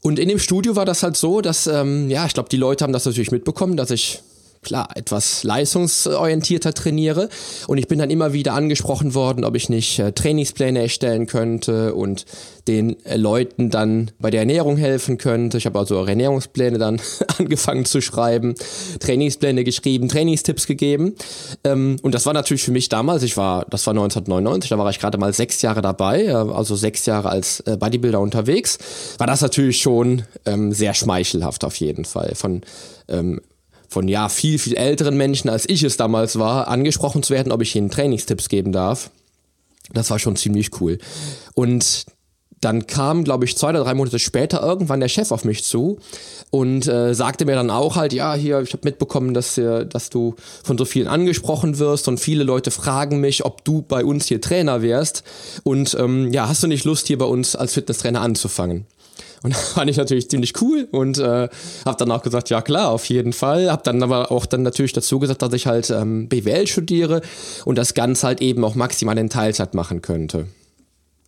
Und 0.06 0.18
in 0.18 0.28
dem 0.28 0.38
Studio 0.38 0.76
war 0.76 0.84
das 0.84 1.02
halt 1.02 1.16
so, 1.16 1.40
dass, 1.40 1.66
ähm, 1.66 2.10
ja, 2.10 2.26
ich 2.26 2.34
glaube, 2.34 2.50
die 2.50 2.58
Leute 2.58 2.84
haben 2.84 2.92
das 2.92 3.06
natürlich 3.06 3.30
mitbekommen, 3.30 3.74
dass 3.74 3.90
ich 3.90 4.20
klar, 4.64 4.88
etwas 4.96 5.44
leistungsorientierter 5.44 6.74
trainiere. 6.74 7.28
Und 7.68 7.78
ich 7.78 7.86
bin 7.86 7.98
dann 7.98 8.10
immer 8.10 8.32
wieder 8.32 8.54
angesprochen 8.54 9.14
worden, 9.14 9.44
ob 9.44 9.54
ich 9.54 9.68
nicht 9.68 9.98
äh, 9.98 10.12
Trainingspläne 10.12 10.82
erstellen 10.82 11.26
könnte 11.26 11.94
und 11.94 12.24
den 12.66 13.04
äh, 13.04 13.16
Leuten 13.16 13.70
dann 13.70 14.10
bei 14.18 14.30
der 14.30 14.40
Ernährung 14.40 14.76
helfen 14.76 15.18
könnte. 15.18 15.58
Ich 15.58 15.66
habe 15.66 15.78
also 15.78 16.02
Ernährungspläne 16.04 16.78
dann 16.78 17.00
angefangen 17.38 17.84
zu 17.84 18.00
schreiben, 18.00 18.54
Trainingspläne 19.00 19.64
geschrieben, 19.64 20.08
Trainingstipps 20.08 20.66
gegeben. 20.66 21.14
Ähm, 21.62 21.96
und 22.02 22.14
das 22.14 22.26
war 22.26 22.32
natürlich 22.32 22.64
für 22.64 22.72
mich 22.72 22.88
damals, 22.88 23.22
ich 23.22 23.36
war, 23.36 23.66
das 23.68 23.86
war 23.86 23.92
1999, 23.92 24.70
da 24.70 24.78
war 24.78 24.90
ich 24.90 24.98
gerade 24.98 25.18
mal 25.18 25.32
sechs 25.32 25.62
Jahre 25.62 25.82
dabei, 25.82 26.34
also 26.34 26.74
sechs 26.74 27.06
Jahre 27.06 27.28
als 27.28 27.60
äh, 27.60 27.76
Bodybuilder 27.76 28.20
unterwegs, 28.20 28.78
war 29.18 29.26
das 29.26 29.42
natürlich 29.42 29.78
schon 29.78 30.22
ähm, 30.46 30.72
sehr 30.72 30.94
schmeichelhaft 30.94 31.64
auf 31.64 31.76
jeden 31.76 32.04
Fall. 32.04 32.32
Von 32.34 32.62
ähm, 33.08 33.40
von 33.94 34.08
ja 34.08 34.28
viel, 34.28 34.58
viel 34.58 34.74
älteren 34.74 35.16
Menschen, 35.16 35.48
als 35.48 35.68
ich 35.68 35.82
es 35.84 35.96
damals 35.96 36.38
war, 36.38 36.68
angesprochen 36.68 37.22
zu 37.22 37.32
werden, 37.32 37.52
ob 37.52 37.62
ich 37.62 37.74
ihnen 37.76 37.90
Trainingstipps 37.90 38.48
geben 38.48 38.72
darf. 38.72 39.10
Das 39.92 40.10
war 40.10 40.18
schon 40.18 40.36
ziemlich 40.36 40.80
cool. 40.80 40.98
Und 41.54 42.04
dann 42.60 42.86
kam, 42.86 43.24
glaube 43.24 43.44
ich, 43.44 43.56
zwei 43.56 43.70
oder 43.70 43.84
drei 43.84 43.94
Monate 43.94 44.18
später 44.18 44.62
irgendwann 44.62 45.00
der 45.00 45.08
Chef 45.08 45.30
auf 45.30 45.44
mich 45.44 45.64
zu 45.64 45.98
und 46.50 46.88
äh, 46.88 47.14
sagte 47.14 47.44
mir 47.44 47.54
dann 47.54 47.70
auch 47.70 47.96
halt, 47.96 48.12
ja, 48.12 48.34
hier, 48.34 48.60
ich 48.62 48.72
habe 48.72 48.82
mitbekommen, 48.84 49.34
dass, 49.34 49.54
dass 49.54 50.10
du 50.10 50.34
von 50.62 50.78
so 50.78 50.84
vielen 50.84 51.06
angesprochen 51.06 51.78
wirst 51.78 52.08
und 52.08 52.18
viele 52.18 52.42
Leute 52.42 52.70
fragen 52.70 53.20
mich, 53.20 53.44
ob 53.44 53.64
du 53.64 53.82
bei 53.82 54.04
uns 54.04 54.26
hier 54.26 54.40
Trainer 54.40 54.82
wärst 54.82 55.24
und 55.62 55.94
ähm, 56.00 56.32
ja, 56.32 56.48
hast 56.48 56.62
du 56.62 56.66
nicht 56.66 56.84
Lust, 56.84 57.06
hier 57.06 57.18
bei 57.18 57.26
uns 57.26 57.54
als 57.54 57.74
Fitnesstrainer 57.74 58.22
anzufangen? 58.22 58.86
Und 59.44 59.54
fand 59.74 59.90
ich 59.90 59.98
natürlich 59.98 60.28
ziemlich 60.28 60.60
cool 60.60 60.88
und 60.90 61.18
äh, 61.18 61.48
habe 61.84 61.96
dann 61.98 62.10
auch 62.10 62.22
gesagt, 62.22 62.50
ja 62.50 62.62
klar, 62.62 62.88
auf 62.88 63.04
jeden 63.04 63.32
Fall. 63.32 63.70
Habe 63.70 63.82
dann 63.84 64.02
aber 64.02 64.32
auch 64.32 64.46
dann 64.46 64.62
natürlich 64.62 64.94
dazu 64.94 65.18
gesagt, 65.20 65.42
dass 65.42 65.52
ich 65.52 65.66
halt 65.66 65.90
ähm, 65.90 66.28
BWL 66.28 66.66
studiere 66.66 67.20
und 67.64 67.76
das 67.76 67.94
Ganze 67.94 68.26
halt 68.26 68.40
eben 68.40 68.64
auch 68.64 68.74
maximal 68.74 69.16
in 69.18 69.28
Teilzeit 69.28 69.74
machen 69.74 70.02
könnte. 70.02 70.46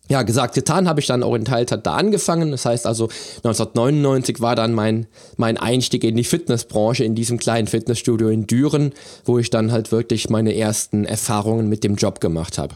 Ja, 0.09 0.23
gesagt, 0.23 0.55
getan 0.55 0.87
habe 0.87 1.01
ich 1.01 1.05
dann 1.05 1.21
auch 1.21 1.35
in 1.35 1.45
Teilzeit 1.45 1.85
da 1.85 1.95
angefangen. 1.95 2.51
Das 2.51 2.65
heißt 2.65 2.87
also 2.87 3.09
1999 3.43 4.41
war 4.41 4.55
dann 4.55 4.73
mein, 4.73 5.05
mein 5.35 5.57
Einstieg 5.57 6.03
in 6.03 6.15
die 6.15 6.23
Fitnessbranche 6.23 7.03
in 7.03 7.13
diesem 7.13 7.37
kleinen 7.37 7.67
Fitnessstudio 7.67 8.29
in 8.29 8.47
Düren, 8.47 8.93
wo 9.25 9.37
ich 9.37 9.49
dann 9.49 9.71
halt 9.71 9.91
wirklich 9.91 10.29
meine 10.29 10.55
ersten 10.55 11.05
Erfahrungen 11.05 11.69
mit 11.69 11.83
dem 11.83 11.95
Job 11.95 12.19
gemacht 12.19 12.57
habe. 12.57 12.75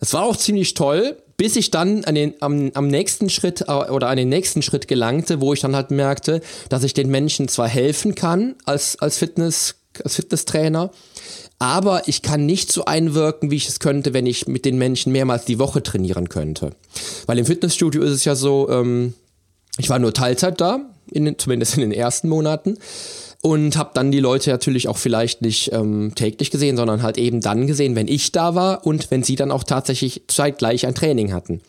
Das 0.00 0.12
war 0.12 0.24
auch 0.24 0.36
ziemlich 0.36 0.74
toll, 0.74 1.16
bis 1.38 1.56
ich 1.56 1.70
dann 1.70 2.04
an 2.04 2.16
den, 2.16 2.34
am, 2.40 2.70
am 2.74 2.88
nächsten 2.88 3.30
Schritt 3.30 3.62
äh, 3.62 3.72
oder 3.72 4.08
an 4.08 4.18
den 4.18 4.28
nächsten 4.28 4.60
Schritt 4.60 4.88
gelangte, 4.88 5.40
wo 5.40 5.54
ich 5.54 5.60
dann 5.60 5.74
halt 5.74 5.90
merkte, 5.90 6.42
dass 6.68 6.84
ich 6.84 6.92
den 6.92 7.08
Menschen 7.08 7.48
zwar 7.48 7.68
helfen 7.68 8.14
kann 8.14 8.56
als, 8.66 8.98
als 8.98 9.16
Fitness, 9.16 9.76
als 10.04 10.16
Fitnesstrainer, 10.16 10.90
aber 11.58 12.06
ich 12.06 12.22
kann 12.22 12.44
nicht 12.44 12.70
so 12.70 12.84
einwirken, 12.84 13.50
wie 13.50 13.56
ich 13.56 13.68
es 13.68 13.80
könnte, 13.80 14.12
wenn 14.12 14.26
ich 14.26 14.46
mit 14.46 14.64
den 14.64 14.78
Menschen 14.78 15.12
mehrmals 15.12 15.44
die 15.44 15.58
Woche 15.58 15.82
trainieren 15.82 16.28
könnte. 16.28 16.72
Weil 17.26 17.38
im 17.38 17.46
Fitnessstudio 17.46 18.02
ist 18.02 18.12
es 18.12 18.24
ja 18.24 18.34
so, 18.34 18.68
ähm, 18.68 19.14
ich 19.78 19.88
war 19.88 19.98
nur 19.98 20.12
Teilzeit 20.12 20.60
da, 20.60 20.80
in, 21.10 21.38
zumindest 21.38 21.74
in 21.74 21.80
den 21.80 21.92
ersten 21.92 22.28
Monaten 22.28 22.78
und 23.40 23.76
habe 23.76 23.90
dann 23.94 24.10
die 24.10 24.18
Leute 24.18 24.50
natürlich 24.50 24.88
auch 24.88 24.96
vielleicht 24.96 25.42
nicht 25.42 25.72
ähm, 25.72 26.12
täglich 26.16 26.50
gesehen, 26.50 26.76
sondern 26.76 27.02
halt 27.02 27.18
eben 27.18 27.40
dann 27.40 27.68
gesehen, 27.68 27.94
wenn 27.94 28.08
ich 28.08 28.32
da 28.32 28.56
war 28.56 28.84
und 28.84 29.12
wenn 29.12 29.22
sie 29.22 29.36
dann 29.36 29.52
auch 29.52 29.62
tatsächlich 29.62 30.22
zeitgleich 30.26 30.86
ein 30.86 30.94
Training 30.94 31.32
hatten. 31.32 31.60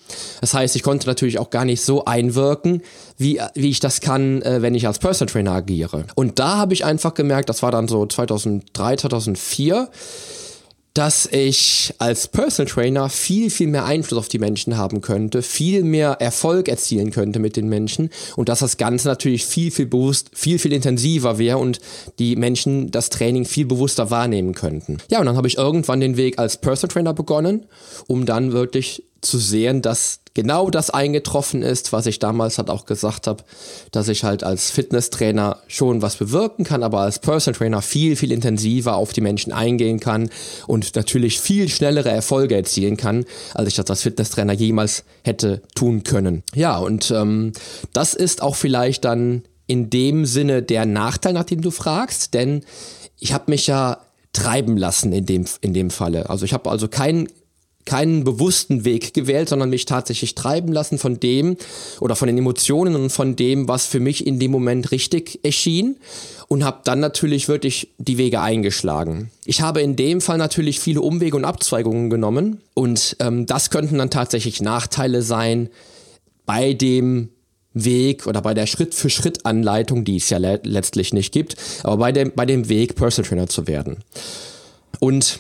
Das 0.41 0.55
heißt, 0.55 0.75
ich 0.75 0.81
konnte 0.81 1.05
natürlich 1.05 1.37
auch 1.37 1.51
gar 1.51 1.65
nicht 1.65 1.81
so 1.81 2.05
einwirken, 2.05 2.81
wie, 3.17 3.39
wie 3.53 3.69
ich 3.69 3.79
das 3.79 4.01
kann, 4.01 4.41
äh, 4.41 4.63
wenn 4.63 4.73
ich 4.73 4.87
als 4.87 4.97
Personal 4.97 5.31
Trainer 5.31 5.51
agiere. 5.51 6.05
Und 6.15 6.39
da 6.39 6.57
habe 6.57 6.73
ich 6.73 6.85
einfach 6.85 7.13
gemerkt, 7.13 7.49
das 7.49 7.61
war 7.61 7.71
dann 7.71 7.87
so 7.87 8.03
2003, 8.05 8.95
2004, 8.97 9.89
dass 10.99 11.27
ich 11.27 11.93
als 11.97 12.27
Personal 12.27 12.69
Trainer 12.69 13.07
viel, 13.07 13.49
viel 13.49 13.67
mehr 13.67 13.85
Einfluss 13.85 14.19
auf 14.19 14.27
die 14.27 14.37
Menschen 14.37 14.75
haben 14.75 14.99
könnte, 14.99 15.41
viel 15.41 15.85
mehr 15.85 16.17
Erfolg 16.19 16.67
erzielen 16.67 17.11
könnte 17.11 17.39
mit 17.39 17.55
den 17.55 17.69
Menschen 17.69 18.09
und 18.35 18.49
dass 18.49 18.59
das 18.59 18.75
Ganze 18.75 19.07
natürlich 19.07 19.45
viel, 19.45 19.71
viel 19.71 19.85
bewusst, 19.85 20.29
viel, 20.33 20.59
viel 20.59 20.73
intensiver 20.73 21.37
wäre 21.37 21.57
und 21.57 21.79
die 22.19 22.35
Menschen 22.35 22.91
das 22.91 23.09
Training 23.09 23.45
viel 23.45 23.65
bewusster 23.65 24.11
wahrnehmen 24.11 24.53
könnten. 24.53 24.97
Ja, 25.09 25.21
und 25.21 25.25
dann 25.25 25.37
habe 25.37 25.47
ich 25.47 25.57
irgendwann 25.57 26.01
den 26.01 26.17
Weg 26.17 26.37
als 26.37 26.57
Personal 26.57 26.93
Trainer 26.93 27.13
begonnen, 27.13 27.67
um 28.07 28.25
dann 28.25 28.51
wirklich 28.51 29.05
zu 29.21 29.37
sehen, 29.37 29.81
dass 29.81 30.21
genau 30.33 30.69
das 30.69 30.89
eingetroffen 30.89 31.63
ist, 31.63 31.91
was 31.91 32.05
ich 32.05 32.19
damals 32.19 32.57
halt 32.57 32.69
auch 32.69 32.85
gesagt 32.85 33.27
habe, 33.27 33.43
dass 33.91 34.07
ich 34.07 34.23
halt 34.23 34.43
als 34.43 34.71
Fitnesstrainer 34.71 35.57
schon 35.67 36.01
was 36.01 36.15
bewirken 36.15 36.63
kann, 36.63 36.83
aber 36.83 37.01
als 37.01 37.19
Personal 37.19 37.57
Trainer 37.57 37.81
viel, 37.81 38.15
viel 38.15 38.31
intensiver 38.31 38.95
auf 38.95 39.11
die 39.11 39.21
Menschen 39.21 39.51
eingehen 39.51 39.99
kann 39.99 40.29
und 40.67 40.95
natürlich 40.95 41.39
viel 41.39 41.67
schnellere 41.67 42.09
Erfolge 42.09 42.55
erzielen 42.55 42.95
kann, 42.95 43.25
als 43.53 43.67
ich 43.69 43.75
das 43.75 43.89
als 43.89 44.01
Fitnesstrainer 44.03 44.53
jemals 44.53 45.03
hätte 45.23 45.61
tun 45.75 46.03
können. 46.03 46.43
Ja, 46.53 46.77
und 46.77 47.11
ähm, 47.11 47.51
das 47.93 48.13
ist 48.13 48.41
auch 48.41 48.55
vielleicht 48.55 49.05
dann 49.05 49.43
in 49.67 49.89
dem 49.89 50.25
Sinne 50.25 50.63
der 50.63 50.85
Nachteil, 50.85 51.33
nach 51.33 51.43
dem 51.43 51.61
du 51.61 51.69
fragst, 51.69 52.33
denn 52.33 52.63
ich 53.19 53.33
habe 53.33 53.51
mich 53.51 53.67
ja 53.67 53.99
treiben 54.33 54.77
lassen 54.77 55.11
in 55.11 55.25
dem, 55.25 55.45
in 55.61 55.73
dem 55.73 55.89
Falle. 55.89 56.29
Also 56.29 56.45
ich 56.45 56.53
habe 56.53 56.69
also 56.69 56.87
keinen 56.87 57.27
keinen 57.85 58.23
bewussten 58.23 58.85
Weg 58.85 59.13
gewählt, 59.13 59.49
sondern 59.49 59.69
mich 59.69 59.85
tatsächlich 59.85 60.35
treiben 60.35 60.71
lassen 60.71 60.97
von 60.97 61.19
dem 61.19 61.57
oder 61.99 62.15
von 62.15 62.27
den 62.27 62.37
Emotionen 62.37 62.95
und 62.95 63.09
von 63.09 63.35
dem, 63.35 63.67
was 63.67 63.85
für 63.85 63.99
mich 63.99 64.27
in 64.27 64.39
dem 64.39 64.51
Moment 64.51 64.91
richtig 64.91 65.39
erschien 65.43 65.97
und 66.47 66.63
habe 66.63 66.81
dann 66.83 66.99
natürlich 66.99 67.47
wirklich 67.47 67.91
die 67.97 68.17
Wege 68.17 68.41
eingeschlagen. 68.41 69.31
Ich 69.45 69.61
habe 69.61 69.81
in 69.81 69.95
dem 69.95 70.21
Fall 70.21 70.37
natürlich 70.37 70.79
viele 70.79 71.01
Umwege 71.01 71.35
und 71.35 71.45
Abzweigungen 71.45 72.09
genommen 72.09 72.61
und 72.73 73.15
ähm, 73.19 73.45
das 73.45 73.69
könnten 73.69 73.97
dann 73.97 74.11
tatsächlich 74.11 74.61
Nachteile 74.61 75.21
sein 75.21 75.69
bei 76.45 76.73
dem 76.73 77.29
Weg 77.73 78.27
oder 78.27 78.41
bei 78.41 78.53
der 78.53 78.65
Schritt-für-Schritt-Anleitung, 78.65 80.03
die 80.03 80.17
es 80.17 80.29
ja 80.29 80.37
le 80.37 80.59
letztlich 80.63 81.13
nicht 81.13 81.31
gibt, 81.31 81.55
aber 81.83 81.97
bei 81.97 82.11
dem, 82.11 82.33
bei 82.35 82.45
dem 82.45 82.67
Weg, 82.69 82.95
Personal 82.95 83.29
Trainer 83.29 83.47
zu 83.47 83.67
werden. 83.67 83.97
Und 84.99 85.39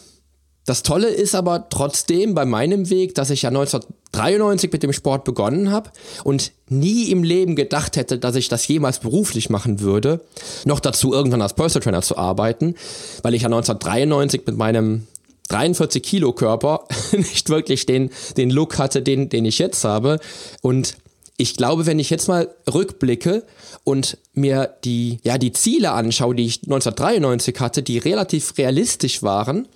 das 0.69 0.83
Tolle 0.83 1.07
ist 1.07 1.33
aber 1.33 1.67
trotzdem 1.71 2.35
bei 2.35 2.45
meinem 2.45 2.91
Weg, 2.91 3.15
dass 3.15 3.31
ich 3.31 3.41
ja 3.41 3.49
1993 3.49 4.71
mit 4.71 4.83
dem 4.83 4.93
Sport 4.93 5.23
begonnen 5.23 5.71
habe 5.71 5.89
und 6.23 6.51
nie 6.67 7.09
im 7.09 7.23
Leben 7.23 7.55
gedacht 7.55 7.95
hätte, 7.95 8.19
dass 8.19 8.35
ich 8.35 8.49
das 8.49 8.67
jemals 8.67 8.99
beruflich 8.99 9.49
machen 9.49 9.79
würde. 9.79 10.21
Noch 10.65 10.79
dazu 10.79 11.11
irgendwann 11.11 11.41
als 11.41 11.55
Personal 11.55 11.83
Trainer 11.83 12.01
zu 12.03 12.19
arbeiten, 12.19 12.75
weil 13.23 13.33
ich 13.33 13.41
ja 13.41 13.47
1993 13.47 14.43
mit 14.45 14.57
meinem 14.57 15.07
43 15.47 16.03
Kilo 16.03 16.33
Körper 16.33 16.83
nicht 17.13 17.49
wirklich 17.49 17.87
den, 17.87 18.11
den 18.37 18.51
Look 18.51 18.77
hatte, 18.77 19.01
den, 19.01 19.27
den 19.27 19.45
ich 19.45 19.57
jetzt 19.57 19.83
habe. 19.83 20.19
Und 20.61 20.97
ich 21.37 21.55
glaube, 21.55 21.87
wenn 21.87 21.97
ich 21.97 22.11
jetzt 22.11 22.27
mal 22.27 22.53
rückblicke 22.71 23.43
und 23.83 24.19
mir 24.35 24.75
die, 24.83 25.17
ja, 25.23 25.39
die 25.39 25.51
Ziele 25.51 25.93
anschaue, 25.93 26.35
die 26.35 26.45
ich 26.45 26.61
1993 26.61 27.59
hatte, 27.59 27.81
die 27.81 27.97
relativ 27.97 28.55
realistisch 28.59 29.23
waren, 29.23 29.67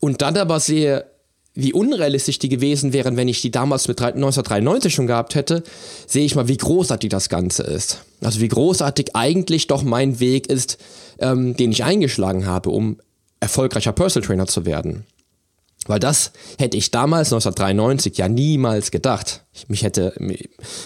und 0.00 0.22
dann 0.22 0.36
aber 0.36 0.60
sehe, 0.60 1.06
wie 1.54 1.72
unrealistisch 1.72 2.38
die 2.38 2.50
gewesen 2.50 2.92
wären, 2.92 3.16
wenn 3.16 3.28
ich 3.28 3.40
die 3.40 3.50
damals 3.50 3.88
mit 3.88 4.00
1993 4.00 4.94
schon 4.94 5.06
gehabt 5.06 5.34
hätte, 5.34 5.62
sehe 6.06 6.24
ich 6.24 6.34
mal, 6.34 6.48
wie 6.48 6.56
großartig 6.56 7.08
das 7.08 7.30
Ganze 7.30 7.62
ist. 7.62 8.02
Also 8.22 8.40
wie 8.40 8.48
großartig 8.48 9.16
eigentlich 9.16 9.66
doch 9.66 9.82
mein 9.82 10.20
Weg 10.20 10.48
ist, 10.48 10.76
ähm, 11.18 11.56
den 11.56 11.72
ich 11.72 11.82
eingeschlagen 11.82 12.46
habe, 12.46 12.68
um 12.68 12.98
erfolgreicher 13.40 13.92
Personal 13.92 14.26
Trainer 14.26 14.46
zu 14.46 14.66
werden. 14.66 15.06
Weil 15.86 16.00
das 16.00 16.32
hätte 16.58 16.76
ich 16.76 16.90
damals 16.90 17.28
1993 17.28 18.18
ja 18.18 18.28
niemals 18.28 18.90
gedacht. 18.90 19.44
Ich 19.52 19.68
mich 19.68 19.82
hätte, 19.82 20.12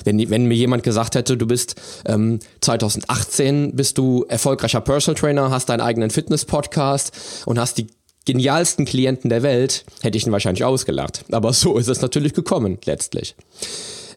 wenn, 0.04 0.30
wenn 0.30 0.44
mir 0.46 0.56
jemand 0.56 0.82
gesagt 0.82 1.14
hätte, 1.14 1.36
du 1.36 1.46
bist 1.46 1.76
ähm, 2.06 2.38
2018 2.60 3.74
bist 3.74 3.98
du 3.98 4.24
erfolgreicher 4.28 4.80
Personal 4.80 5.18
Trainer, 5.18 5.50
hast 5.50 5.68
deinen 5.68 5.80
eigenen 5.80 6.10
Fitness-Podcast 6.10 7.12
und 7.46 7.58
hast 7.58 7.78
die 7.78 7.86
genialsten 8.26 8.84
Klienten 8.84 9.30
der 9.30 9.42
Welt, 9.42 9.84
hätte 10.02 10.18
ich 10.18 10.26
ihn 10.26 10.32
wahrscheinlich 10.32 10.64
ausgelacht. 10.64 11.24
Aber 11.30 11.52
so 11.52 11.78
ist 11.78 11.88
es 11.88 12.00
natürlich 12.00 12.34
gekommen, 12.34 12.78
letztlich. 12.84 13.34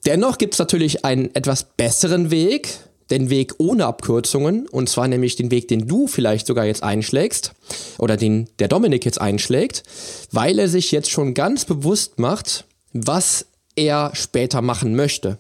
Dennoch 0.06 0.38
gibt 0.38 0.56
es 0.56 0.60
natürlich 0.60 1.06
einen 1.06 1.34
etwas 1.34 1.64
besseren 1.78 2.30
Weg, 2.30 2.68
den 3.10 3.30
Weg 3.30 3.54
ohne 3.58 3.86
Abkürzungen, 3.86 4.68
und 4.68 4.90
zwar 4.90 5.08
nämlich 5.08 5.36
den 5.36 5.52
Weg, 5.52 5.68
den 5.68 5.88
du 5.88 6.08
vielleicht 6.08 6.48
sogar 6.48 6.66
jetzt 6.66 6.84
einschlägst, 6.84 7.54
oder 7.98 8.18
den 8.18 8.50
der 8.60 8.68
Dominik 8.68 9.06
jetzt 9.06 9.22
einschlägt, 9.22 9.84
weil 10.32 10.60
er 10.60 10.68
sich 10.68 10.92
jetzt 10.92 11.10
schon 11.10 11.34
ganz 11.34 11.66
bewusst 11.66 12.20
macht, 12.20 12.66
was 12.92 13.46
er 13.76 14.12
später 14.14 14.62
machen 14.62 14.96
möchte. 14.96 15.38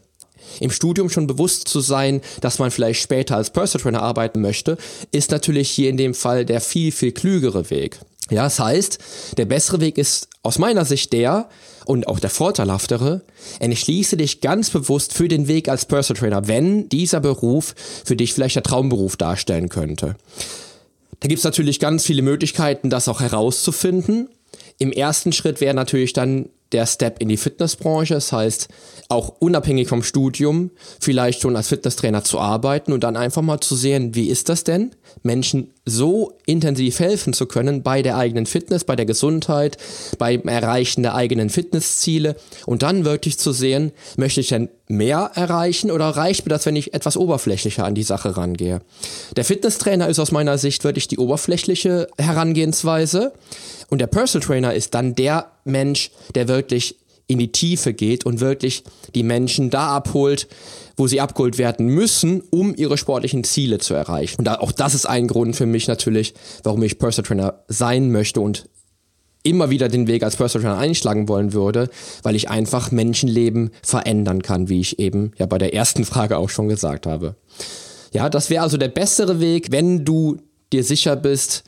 Im 0.59 0.71
Studium 0.71 1.09
schon 1.09 1.27
bewusst 1.27 1.67
zu 1.67 1.79
sein, 1.79 2.21
dass 2.41 2.59
man 2.59 2.71
vielleicht 2.71 3.01
später 3.01 3.37
als 3.37 3.49
Personal 3.49 3.83
Trainer 3.83 4.01
arbeiten 4.01 4.41
möchte, 4.41 4.77
ist 5.11 5.31
natürlich 5.31 5.69
hier 5.69 5.89
in 5.89 5.97
dem 5.97 6.13
Fall 6.13 6.45
der 6.45 6.61
viel, 6.61 6.91
viel 6.91 7.11
klügere 7.11 7.69
Weg. 7.69 7.99
Ja, 8.29 8.43
das 8.43 8.59
heißt, 8.59 8.99
der 9.37 9.45
bessere 9.45 9.81
Weg 9.81 9.97
ist 9.97 10.29
aus 10.43 10.57
meiner 10.57 10.85
Sicht 10.85 11.13
der 11.13 11.49
und 11.85 12.07
auch 12.07 12.19
der 12.19 12.29
vorteilhaftere, 12.29 13.21
entschließe 13.59 14.17
dich 14.17 14.41
ganz 14.41 14.69
bewusst 14.69 15.13
für 15.13 15.27
den 15.27 15.47
Weg 15.47 15.67
als 15.67 15.85
Personal 15.85 16.19
Trainer, 16.19 16.47
wenn 16.47 16.89
dieser 16.89 17.19
Beruf 17.19 17.75
für 18.05 18.15
dich 18.15 18.33
vielleicht 18.33 18.55
der 18.55 18.63
Traumberuf 18.63 19.17
darstellen 19.17 19.69
könnte. 19.69 20.15
Da 21.19 21.27
gibt 21.27 21.39
es 21.39 21.45
natürlich 21.45 21.79
ganz 21.79 22.05
viele 22.05 22.21
Möglichkeiten, 22.21 22.89
das 22.89 23.07
auch 23.07 23.21
herauszufinden. 23.21 24.29
Im 24.77 24.91
ersten 24.91 25.31
Schritt 25.31 25.61
wäre 25.61 25.73
natürlich 25.73 26.13
dann 26.13 26.49
der 26.73 26.85
Step 26.85 27.21
in 27.21 27.29
die 27.29 27.37
Fitnessbranche. 27.37 28.15
Das 28.15 28.31
heißt, 28.31 28.67
auch 29.09 29.35
unabhängig 29.39 29.87
vom 29.87 30.03
Studium 30.03 30.71
vielleicht 30.99 31.41
schon 31.41 31.55
als 31.55 31.69
Fitnesstrainer 31.69 32.23
zu 32.23 32.39
arbeiten 32.39 32.91
und 32.91 33.03
dann 33.03 33.15
einfach 33.15 33.41
mal 33.41 33.61
zu 33.61 33.75
sehen, 33.75 34.15
wie 34.15 34.27
ist 34.27 34.49
das 34.49 34.63
denn, 34.63 34.91
Menschen 35.21 35.73
so 35.85 36.33
intensiv 36.45 36.99
helfen 36.99 37.33
zu 37.33 37.45
können 37.45 37.83
bei 37.83 38.01
der 38.01 38.17
eigenen 38.17 38.45
Fitness, 38.45 38.83
bei 38.83 38.95
der 38.95 39.05
Gesundheit, 39.05 39.77
beim 40.17 40.43
Erreichen 40.43 41.03
der 41.03 41.15
eigenen 41.15 41.49
Fitnessziele 41.49 42.35
und 42.65 42.83
dann 42.83 43.05
wirklich 43.05 43.37
zu 43.37 43.51
sehen, 43.51 43.91
möchte 44.17 44.41
ich 44.41 44.47
denn 44.47 44.69
mehr 44.87 45.31
erreichen 45.35 45.91
oder 45.91 46.09
reicht 46.09 46.45
mir 46.45 46.49
das, 46.49 46.65
wenn 46.65 46.75
ich 46.75 46.93
etwas 46.93 47.17
oberflächlicher 47.17 47.85
an 47.85 47.95
die 47.95 48.03
Sache 48.03 48.37
rangehe? 48.37 48.81
Der 49.35 49.45
Fitnesstrainer 49.45 50.07
ist 50.07 50.19
aus 50.19 50.31
meiner 50.31 50.57
Sicht 50.57 50.83
wirklich 50.83 51.07
die 51.07 51.17
oberflächliche 51.17 52.07
Herangehensweise 52.17 53.33
und 53.89 53.99
der 53.99 54.07
Personal 54.07 54.47
Trainer 54.47 54.73
ist 54.73 54.93
dann 54.93 55.15
der 55.15 55.52
Mensch, 55.63 56.11
der 56.35 56.47
wirklich 56.47 56.97
in 57.27 57.39
die 57.39 57.51
Tiefe 57.51 57.93
geht 57.93 58.25
und 58.25 58.39
wirklich 58.39 58.83
die 59.15 59.23
Menschen 59.23 59.69
da 59.69 59.95
abholt, 59.95 60.47
wo 60.97 61.07
sie 61.07 61.21
abgeholt 61.21 61.57
werden 61.57 61.87
müssen, 61.87 62.41
um 62.51 62.75
ihre 62.75 62.97
sportlichen 62.97 63.43
Ziele 63.43 63.79
zu 63.79 63.93
erreichen. 63.93 64.35
Und 64.39 64.49
auch 64.49 64.71
das 64.71 64.93
ist 64.93 65.05
ein 65.05 65.27
Grund 65.27 65.55
für 65.55 65.65
mich 65.65 65.87
natürlich, 65.87 66.33
warum 66.63 66.83
ich 66.83 66.99
Personal 66.99 67.27
Trainer 67.27 67.63
sein 67.67 68.11
möchte 68.11 68.41
und 68.41 68.69
immer 69.43 69.69
wieder 69.69 69.89
den 69.89 70.07
Weg 70.07 70.23
als 70.23 70.35
Personal 70.35 70.63
Trainer 70.63 70.81
einschlagen 70.81 71.27
wollen 71.27 71.53
würde, 71.53 71.89
weil 72.23 72.35
ich 72.35 72.49
einfach 72.49 72.91
Menschenleben 72.91 73.71
verändern 73.81 74.41
kann, 74.41 74.69
wie 74.69 74.79
ich 74.79 74.99
eben 74.99 75.31
ja 75.37 75.45
bei 75.45 75.57
der 75.57 75.73
ersten 75.73 76.05
Frage 76.05 76.37
auch 76.37 76.49
schon 76.49 76.69
gesagt 76.69 77.05
habe. 77.05 77.35
Ja, 78.11 78.29
das 78.29 78.49
wäre 78.49 78.63
also 78.63 78.77
der 78.77 78.89
bessere 78.89 79.39
Weg, 79.39 79.71
wenn 79.71 80.05
du 80.05 80.37
dir 80.71 80.83
sicher 80.83 81.15
bist, 81.15 81.63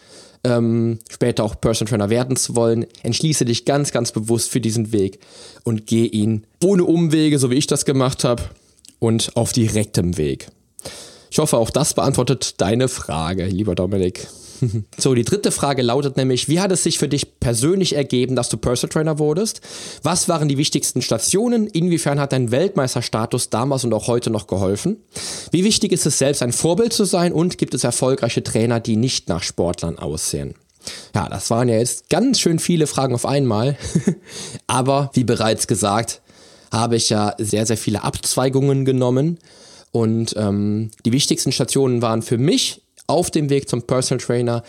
ähm, 0.45 0.99
später 1.09 1.43
auch 1.43 1.59
Personal 1.59 1.89
Trainer 1.89 2.09
werden 2.09 2.35
zu 2.35 2.55
wollen, 2.55 2.85
entschließe 3.03 3.45
dich 3.45 3.65
ganz, 3.65 3.91
ganz 3.91 4.11
bewusst 4.11 4.51
für 4.51 4.61
diesen 4.61 4.91
Weg 4.91 5.19
und 5.63 5.87
geh 5.87 6.05
ihn 6.05 6.45
ohne 6.63 6.85
Umwege, 6.85 7.39
so 7.39 7.49
wie 7.49 7.55
ich 7.55 7.67
das 7.67 7.83
gemacht 7.83 8.23
habe, 8.23 8.43
und 8.99 9.35
auf 9.35 9.51
direktem 9.51 10.17
Weg. 10.17 10.47
Ich 11.35 11.39
hoffe, 11.39 11.57
auch 11.57 11.69
das 11.69 11.93
beantwortet 11.93 12.61
deine 12.61 12.87
Frage, 12.87 13.47
lieber 13.47 13.75
Dominik. 13.75 14.25
So, 14.97 15.13
die 15.13 15.25
dritte 15.25 15.51
Frage 15.51 15.81
lautet 15.81 16.15
nämlich, 16.15 16.47
wie 16.47 16.61
hat 16.61 16.71
es 16.71 16.83
sich 16.83 16.97
für 16.97 17.09
dich 17.09 17.41
persönlich 17.41 17.93
ergeben, 17.93 18.37
dass 18.37 18.47
du 18.47 18.55
Personal 18.55 18.93
Trainer 18.93 19.19
wurdest? 19.19 19.59
Was 20.01 20.29
waren 20.29 20.47
die 20.47 20.57
wichtigsten 20.57 21.01
Stationen? 21.01 21.67
Inwiefern 21.67 22.21
hat 22.21 22.31
dein 22.31 22.51
Weltmeisterstatus 22.51 23.49
damals 23.49 23.83
und 23.83 23.93
auch 23.93 24.07
heute 24.07 24.29
noch 24.29 24.47
geholfen? 24.47 24.95
Wie 25.51 25.65
wichtig 25.65 25.91
ist 25.91 26.05
es 26.05 26.19
selbst 26.19 26.41
ein 26.41 26.53
Vorbild 26.53 26.93
zu 26.93 27.03
sein 27.03 27.33
und 27.33 27.57
gibt 27.57 27.73
es 27.73 27.83
erfolgreiche 27.83 28.41
Trainer, 28.41 28.79
die 28.79 28.95
nicht 28.95 29.27
nach 29.27 29.43
Sportlern 29.43 29.99
aussehen? 29.99 30.55
Ja, 31.13 31.27
das 31.27 31.49
waren 31.49 31.67
ja 31.67 31.75
jetzt 31.75 32.09
ganz 32.09 32.39
schön 32.39 32.59
viele 32.59 32.87
Fragen 32.87 33.13
auf 33.13 33.25
einmal. 33.25 33.77
Aber 34.67 35.11
wie 35.13 35.25
bereits 35.25 35.67
gesagt, 35.67 36.21
habe 36.71 36.95
ich 36.95 37.09
ja 37.09 37.35
sehr, 37.37 37.65
sehr 37.65 37.77
viele 37.77 38.05
Abzweigungen 38.05 38.85
genommen. 38.85 39.37
Und 39.95 40.35
ähm, 40.37 40.91
die 41.05 41.13
wichtigsten 41.13 41.53
Stationen 41.53 42.01
waren 42.01 42.21
für 42.21 42.37
mich 42.37 42.81
auf 43.07 43.31
dem 43.31 43.49
Weg 43.49 43.69
zum 43.69 43.83
Personal 43.83 44.21
Trainer 44.21 44.61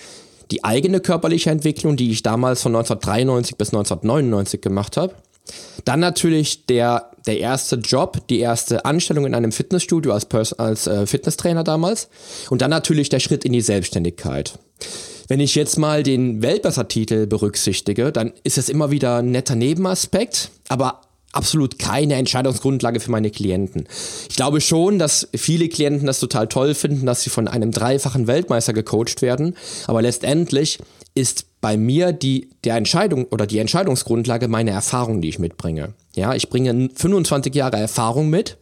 die 0.53 0.63
eigene 0.63 1.01
körperliche 1.01 1.51
Entwicklung, 1.51 1.97
die 1.97 2.13
ich 2.13 2.23
damals 2.23 2.63
von 2.63 2.77
1993 2.77 3.57
bis 3.57 3.71
1999 3.71 4.61
gemacht 4.61 4.97
habe. 4.97 5.17
Dann 5.85 5.99
natürlich 5.99 6.67
der, 6.67 7.11
der 7.27 7.41
erste 7.41 7.75
Job, 7.75 8.25
die 8.29 8.39
erste 8.39 8.85
Anstellung 8.85 9.27
in 9.27 9.35
einem 9.35 9.51
Fitnessstudio 9.51 10.13
als, 10.13 10.27
Pers 10.27 10.53
als 10.53 10.87
äh, 10.87 11.07
Fitnesstrainer 11.07 11.65
damals. 11.65 12.09
Und 12.49 12.63
dann 12.63 12.71
natürlich 12.71 13.09
der 13.09 13.19
Schritt 13.19 13.45
in 13.45 13.53
die 13.53 13.63
Selbstständigkeit. 13.63 14.57
Wenn 15.27 15.41
ich 15.41 15.57
jetzt 15.57 15.77
mal 15.77 16.05
den 16.05 16.41
Weltmeistertitel 16.41 17.27
berücksichtige, 17.27 18.13
dann 18.13 18.33
ist 18.45 18.59
es 18.59 18.69
immer 18.69 18.93
wieder 18.93 19.17
ein 19.17 19.33
netter 19.33 19.57
Nebenaspekt, 19.57 20.53
aber 20.69 21.01
absolut 21.37 21.79
keine 21.79 22.15
Entscheidungsgrundlage 22.15 23.01
für 23.01 23.11
meine 23.11 23.31
Klienten. 23.31 23.87
Ich 24.29 24.37
glaube 24.37 24.61
schon, 24.61 24.99
dass 24.99 25.29
viele 25.35 25.69
Klienten 25.69 26.07
das 26.07 26.21
total 26.21 26.49
toll 26.49 26.75
finden, 26.75 27.07
dass 27.07 27.23
sie 27.23 27.31
von 27.31 27.47
einem 27.47 27.71
dreifachen 27.71 28.27
Weltmeister 28.27 28.73
gecoacht 28.73 29.23
werden, 29.23 29.55
aber 29.87 30.03
letztendlich 30.03 30.79
ist 31.15 31.47
bei 31.61 31.77
mir 31.77 32.13
die 32.13 32.51
der 32.65 32.77
Entscheidung 32.77 33.25
oder 33.25 33.47
die 33.47 33.59
Entscheidungsgrundlage 33.59 34.49
meine 34.49 34.71
Erfahrung, 34.71 35.21
die 35.21 35.29
ich 35.29 35.39
mitbringe. 35.39 35.95
Ja, 36.15 36.35
ich 36.35 36.49
bringe 36.51 36.91
25 36.95 37.55
Jahre 37.55 37.77
Erfahrung 37.77 38.29
mit 38.29 38.57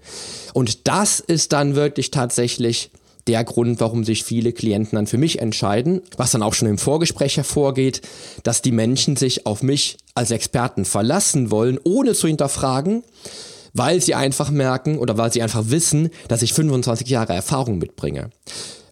und 0.52 0.86
das 0.88 1.20
ist 1.20 1.52
dann 1.52 1.74
wirklich 1.74 2.10
tatsächlich 2.10 2.90
der 3.26 3.44
Grund, 3.44 3.80
warum 3.80 4.04
sich 4.04 4.24
viele 4.24 4.52
Klienten 4.52 4.96
dann 4.96 5.06
für 5.06 5.18
mich 5.18 5.40
entscheiden, 5.40 6.02
was 6.16 6.32
dann 6.32 6.42
auch 6.42 6.54
schon 6.54 6.68
im 6.68 6.78
Vorgespräch 6.78 7.36
hervorgeht, 7.36 8.02
dass 8.42 8.62
die 8.62 8.72
Menschen 8.72 9.16
sich 9.16 9.46
auf 9.46 9.62
mich 9.62 9.96
als 10.14 10.30
Experten 10.30 10.84
verlassen 10.84 11.50
wollen, 11.50 11.78
ohne 11.82 12.12
zu 12.12 12.26
hinterfragen, 12.26 13.02
weil 13.72 14.00
sie 14.00 14.14
einfach 14.14 14.50
merken 14.50 14.98
oder 14.98 15.16
weil 15.16 15.32
sie 15.32 15.42
einfach 15.42 15.64
wissen, 15.68 16.10
dass 16.28 16.42
ich 16.42 16.52
25 16.52 17.08
Jahre 17.08 17.32
Erfahrung 17.32 17.78
mitbringe. 17.78 18.30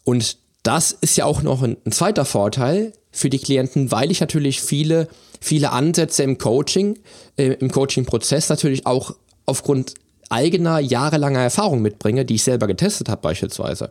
Und 0.04 0.38
das 0.62 0.92
ist 0.92 1.16
ja 1.16 1.24
auch 1.24 1.42
noch 1.42 1.62
ein, 1.62 1.76
zweiter 1.90 2.24
Vorteil 2.24 2.92
für 3.10 3.28
die 3.28 3.38
Klienten, 3.38 3.90
weil 3.92 4.10
ich 4.10 4.20
natürlich 4.20 4.62
viele, 4.62 5.08
viele 5.40 5.70
Ansätze 5.70 6.22
im 6.22 6.38
Coaching, 6.38 6.98
äh, 7.36 7.54
im 7.54 7.70
Coaching-Prozess 7.70 8.48
natürlich 8.48 8.86
auch 8.86 9.14
aufgrund 9.44 9.94
eigener 10.32 10.80
jahrelanger 10.80 11.40
Erfahrung 11.40 11.82
mitbringe, 11.82 12.24
die 12.24 12.36
ich 12.36 12.42
selber 12.42 12.66
getestet 12.66 13.08
habe 13.08 13.22
beispielsweise. 13.22 13.90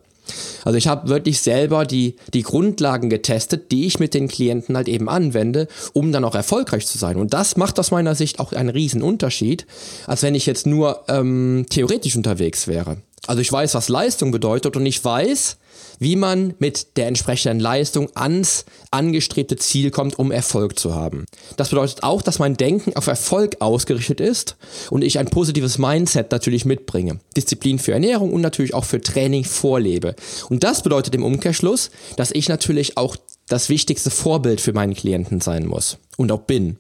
Also 0.64 0.78
ich 0.78 0.88
habe 0.88 1.10
wirklich 1.10 1.42
selber 1.42 1.86
die, 1.86 2.16
die 2.34 2.44
Grundlagen 2.44 3.10
getestet, 3.10 3.72
die 3.72 3.86
ich 3.86 4.00
mit 4.00 4.14
den 4.14 4.28
Klienten 4.28 4.76
halt 4.78 4.88
eben 4.88 5.10
anwende, 5.10 5.68
um 5.94 6.12
dann 6.12 6.24
auch 6.24 6.36
erfolgreich 6.36 6.86
zu 6.86 6.98
sein. 6.98 7.18
Und 7.18 7.34
das 7.34 7.58
macht 7.58 7.80
aus 7.80 7.92
meiner 7.92 8.16
Sicht 8.16 8.40
auch 8.40 8.54
einen 8.54 8.70
riesen 8.70 9.02
Unterschied, 9.02 9.66
als 10.08 10.24
wenn 10.24 10.36
ich 10.36 10.46
jetzt 10.46 10.68
nur 10.68 11.04
ähm, 11.08 11.66
theoretisch 11.70 12.16
unterwegs 12.16 12.68
wäre. 12.68 12.98
Also 13.28 13.42
ich 13.42 13.52
weiß, 13.52 13.76
was 13.76 13.88
Leistung 13.88 14.32
bedeutet 14.32 14.76
und 14.76 14.86
ich 14.86 15.04
weiß, 15.04 15.58
wie 16.00 16.16
man 16.16 16.56
mit 16.58 16.98
der 16.98 17.08
entsprechenden 17.08 17.60
Leistung 17.60 18.10
ans 18.16 18.66
angestrebte 18.90 19.58
Ziel 19.58 19.92
kommt, 19.92 20.18
um 20.18 20.32
Erfolg 20.32 20.80
zu 20.80 20.96
haben. 20.96 21.26
Das 21.56 21.70
bedeutet 21.70 22.02
auch, 22.02 22.24
dass 22.24 22.40
mein 22.40 22.58
Denken 22.58 22.96
auf 22.96 23.06
Erfolg 23.06 23.58
ausgerichtet 23.60 24.20
ist 24.20 24.58
und 24.90 25.04
ich 25.04 25.20
ein 25.20 25.30
positives 25.30 25.78
Mindset 25.78 26.32
natürlich 26.32 26.66
mitbringe. 26.66 27.20
Disziplin 27.38 27.78
für 27.78 27.94
Ernährung 27.94 28.34
und 28.34 28.42
natürlich 28.42 28.74
auch 28.74 28.86
für 28.86 29.00
Training 29.00 29.44
vorlebe. 29.44 30.16
Und 30.50 30.64
das 30.64 30.82
bedeutet 30.82 31.14
im 31.14 31.24
Umkehrschluss, 31.24 31.92
dass 32.16 32.32
ich 32.32 32.50
natürlich 32.50 32.98
auch 32.98 33.16
das 33.48 33.70
wichtigste 33.70 34.10
Vorbild 34.10 34.62
für 34.62 34.74
meinen 34.74 34.96
Klienten 34.96 35.42
sein 35.42 35.68
muss 35.68 36.00
und 36.18 36.32
auch 36.32 36.42
bin. 36.42 36.78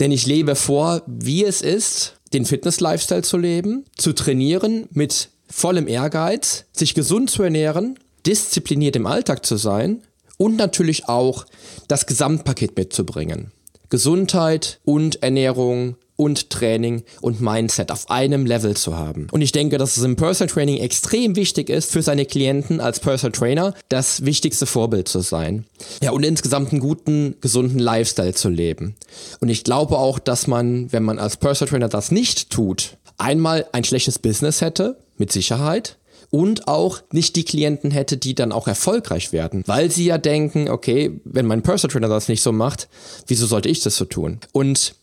Denn 0.00 0.12
ich 0.12 0.26
lebe 0.26 0.54
vor, 0.54 1.02
wie 1.06 1.44
es 1.44 1.62
ist, 1.62 2.18
den 2.34 2.44
Fitness-Lifestyle 2.44 3.22
zu 3.22 3.38
leben, 3.38 3.84
zu 3.96 4.12
trainieren 4.12 4.88
mit 4.92 5.30
vollem 5.52 5.86
Ehrgeiz, 5.86 6.64
sich 6.72 6.94
gesund 6.94 7.30
zu 7.30 7.42
ernähren 7.42 7.98
diszipliniert 8.26 8.96
im 8.96 9.06
Alltag 9.06 9.44
zu 9.44 9.56
sein 9.56 10.02
und 10.36 10.56
natürlich 10.56 11.08
auch 11.08 11.44
das 11.88 12.06
Gesamtpaket 12.06 12.76
mitzubringen. 12.76 13.52
Gesundheit 13.90 14.80
und 14.84 15.22
Ernährung 15.22 15.96
und 16.16 16.50
Training 16.50 17.02
und 17.20 17.40
Mindset 17.40 17.90
auf 17.90 18.08
einem 18.10 18.46
Level 18.46 18.76
zu 18.76 18.96
haben. 18.96 19.26
Und 19.32 19.42
ich 19.42 19.52
denke, 19.52 19.76
dass 19.76 19.96
es 19.96 20.04
im 20.04 20.16
Personal 20.16 20.52
Training 20.52 20.78
extrem 20.78 21.36
wichtig 21.36 21.68
ist, 21.68 21.90
für 21.90 22.02
seine 22.02 22.24
Klienten 22.24 22.80
als 22.80 23.00
Personal 23.00 23.32
Trainer 23.32 23.74
das 23.88 24.24
wichtigste 24.24 24.66
Vorbild 24.66 25.08
zu 25.08 25.20
sein. 25.20 25.66
Ja, 26.02 26.12
und 26.12 26.24
insgesamt 26.24 26.70
einen 26.70 26.80
guten, 26.80 27.36
gesunden 27.40 27.78
Lifestyle 27.78 28.34
zu 28.34 28.48
leben. 28.48 28.94
Und 29.40 29.48
ich 29.48 29.64
glaube 29.64 29.98
auch, 29.98 30.18
dass 30.18 30.46
man, 30.46 30.92
wenn 30.92 31.02
man 31.02 31.18
als 31.18 31.36
Personal 31.36 31.70
Trainer 31.70 31.88
das 31.88 32.10
nicht 32.10 32.50
tut, 32.50 32.96
einmal 33.18 33.66
ein 33.72 33.84
schlechtes 33.84 34.18
Business 34.18 34.60
hätte, 34.60 34.96
mit 35.22 35.30
Sicherheit, 35.30 35.98
und 36.30 36.66
auch 36.66 37.02
nicht 37.12 37.36
die 37.36 37.44
Klienten 37.44 37.90
hätte, 37.90 38.16
die 38.16 38.34
dann 38.34 38.52
auch 38.52 38.66
erfolgreich 38.66 39.32
werden, 39.32 39.62
weil 39.66 39.90
sie 39.90 40.06
ja 40.06 40.18
denken, 40.18 40.68
okay, 40.68 41.20
wenn 41.24 41.46
mein 41.46 41.62
Personal 41.62 41.92
Trainer 41.92 42.08
das 42.08 42.28
nicht 42.28 42.42
so 42.42 42.52
macht, 42.52 42.88
wieso 43.26 43.46
sollte 43.46 43.68
ich 43.68 43.80
das 43.80 43.96
so 43.96 44.06
tun? 44.06 44.40
Und 44.52 44.94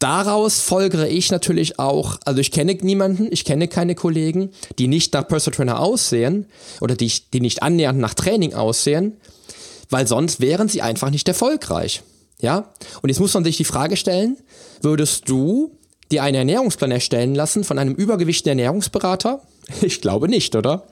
daraus 0.00 0.58
folgere 0.58 1.08
ich 1.08 1.30
natürlich 1.30 1.78
auch, 1.78 2.18
also 2.24 2.40
ich 2.40 2.50
kenne 2.50 2.74
niemanden, 2.74 3.28
ich 3.30 3.44
kenne 3.44 3.68
keine 3.68 3.94
Kollegen, 3.94 4.50
die 4.80 4.88
nicht 4.88 5.14
nach 5.14 5.28
Personal 5.28 5.56
Trainer 5.56 5.80
aussehen 5.80 6.46
oder 6.80 6.96
die, 6.96 7.12
die 7.32 7.40
nicht 7.40 7.62
annähernd 7.62 8.00
nach 8.00 8.14
Training 8.14 8.52
aussehen, 8.52 9.18
weil 9.90 10.08
sonst 10.08 10.40
wären 10.40 10.68
sie 10.68 10.82
einfach 10.82 11.10
nicht 11.10 11.28
erfolgreich. 11.28 12.02
Ja? 12.40 12.72
Und 13.00 13.10
jetzt 13.10 13.20
muss 13.20 13.34
man 13.34 13.44
sich 13.44 13.56
die 13.56 13.64
Frage 13.64 13.96
stellen, 13.96 14.38
würdest 14.82 15.28
du 15.28 15.78
dir 16.12 16.22
einen 16.22 16.36
Ernährungsplan 16.36 16.90
erstellen 16.90 17.34
lassen 17.34 17.64
von 17.64 17.78
einem 17.78 17.94
übergewichtigen 17.94 18.58
Ernährungsberater? 18.58 19.40
Ich 19.80 20.00
glaube 20.00 20.28
nicht, 20.28 20.54
oder? 20.56 20.82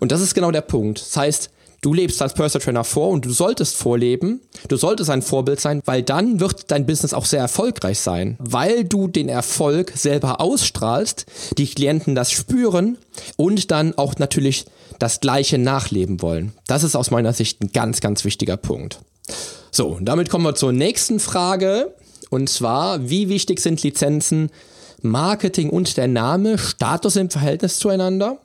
Und 0.00 0.10
das 0.10 0.20
ist 0.20 0.34
genau 0.34 0.50
der 0.50 0.62
Punkt. 0.62 1.00
Das 1.00 1.16
heißt, 1.16 1.50
Du 1.82 1.94
lebst 1.94 2.20
als 2.22 2.34
Personal 2.34 2.64
Trainer 2.64 2.84
vor 2.84 3.10
und 3.10 3.24
du 3.24 3.30
solltest 3.30 3.76
vorleben. 3.76 4.40
Du 4.68 4.76
solltest 4.76 5.10
ein 5.10 5.22
Vorbild 5.22 5.60
sein, 5.60 5.82
weil 5.84 6.02
dann 6.02 6.40
wird 6.40 6.70
dein 6.70 6.86
Business 6.86 7.14
auch 7.14 7.26
sehr 7.26 7.38
erfolgreich 7.38 8.00
sein, 8.00 8.36
weil 8.40 8.84
du 8.84 9.08
den 9.08 9.28
Erfolg 9.28 9.92
selber 9.94 10.40
ausstrahlst, 10.40 11.26
die 11.58 11.66
Klienten 11.66 12.14
das 12.14 12.32
spüren 12.32 12.98
und 13.36 13.70
dann 13.70 13.96
auch 13.96 14.16
natürlich 14.16 14.64
das 14.98 15.20
Gleiche 15.20 15.58
nachleben 15.58 16.22
wollen. 16.22 16.52
Das 16.66 16.82
ist 16.82 16.96
aus 16.96 17.10
meiner 17.10 17.32
Sicht 17.32 17.62
ein 17.62 17.70
ganz, 17.72 18.00
ganz 18.00 18.24
wichtiger 18.24 18.56
Punkt. 18.56 18.98
So, 19.70 19.88
und 19.88 20.06
damit 20.06 20.30
kommen 20.30 20.44
wir 20.44 20.54
zur 20.54 20.72
nächsten 20.72 21.20
Frage. 21.20 21.94
Und 22.30 22.48
zwar, 22.48 23.08
wie 23.08 23.28
wichtig 23.28 23.60
sind 23.60 23.82
Lizenzen, 23.82 24.50
Marketing 25.02 25.70
und 25.70 25.96
der 25.96 26.08
Name, 26.08 26.58
Status 26.58 27.16
im 27.16 27.30
Verhältnis 27.30 27.78
zueinander? 27.78 28.38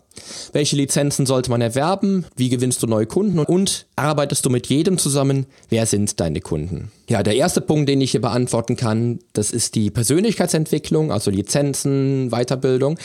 Welche 0.52 0.76
Lizenzen 0.76 1.26
sollte 1.26 1.50
man 1.50 1.62
erwerben? 1.62 2.26
Wie 2.36 2.50
gewinnst 2.50 2.84
du 2.84 2.88
neue 2.88 3.06
Kunden? 3.06 3.39
Und 3.39 3.86
arbeitest 4.02 4.46
du 4.46 4.50
mit 4.50 4.68
jedem 4.68 4.98
zusammen? 4.98 5.46
Wer 5.70 5.86
sind 5.86 6.20
deine 6.20 6.42
Kunden? 6.42 6.92
Ja, 7.12 7.24
der 7.24 7.36
erste 7.36 7.62
Punkt, 7.62 7.90
den 7.90 8.00
ich 8.00 8.12
hier 8.12 8.22
beantworten 8.22 8.78
kann, 8.78 9.20
das 9.34 9.52
ist 9.52 9.76
die 9.76 9.92
Persönlichkeitsentwicklung, 9.92 11.12
also 11.12 11.30
Lizenzen, 11.30 12.30
Weiterbildung. 12.30 12.98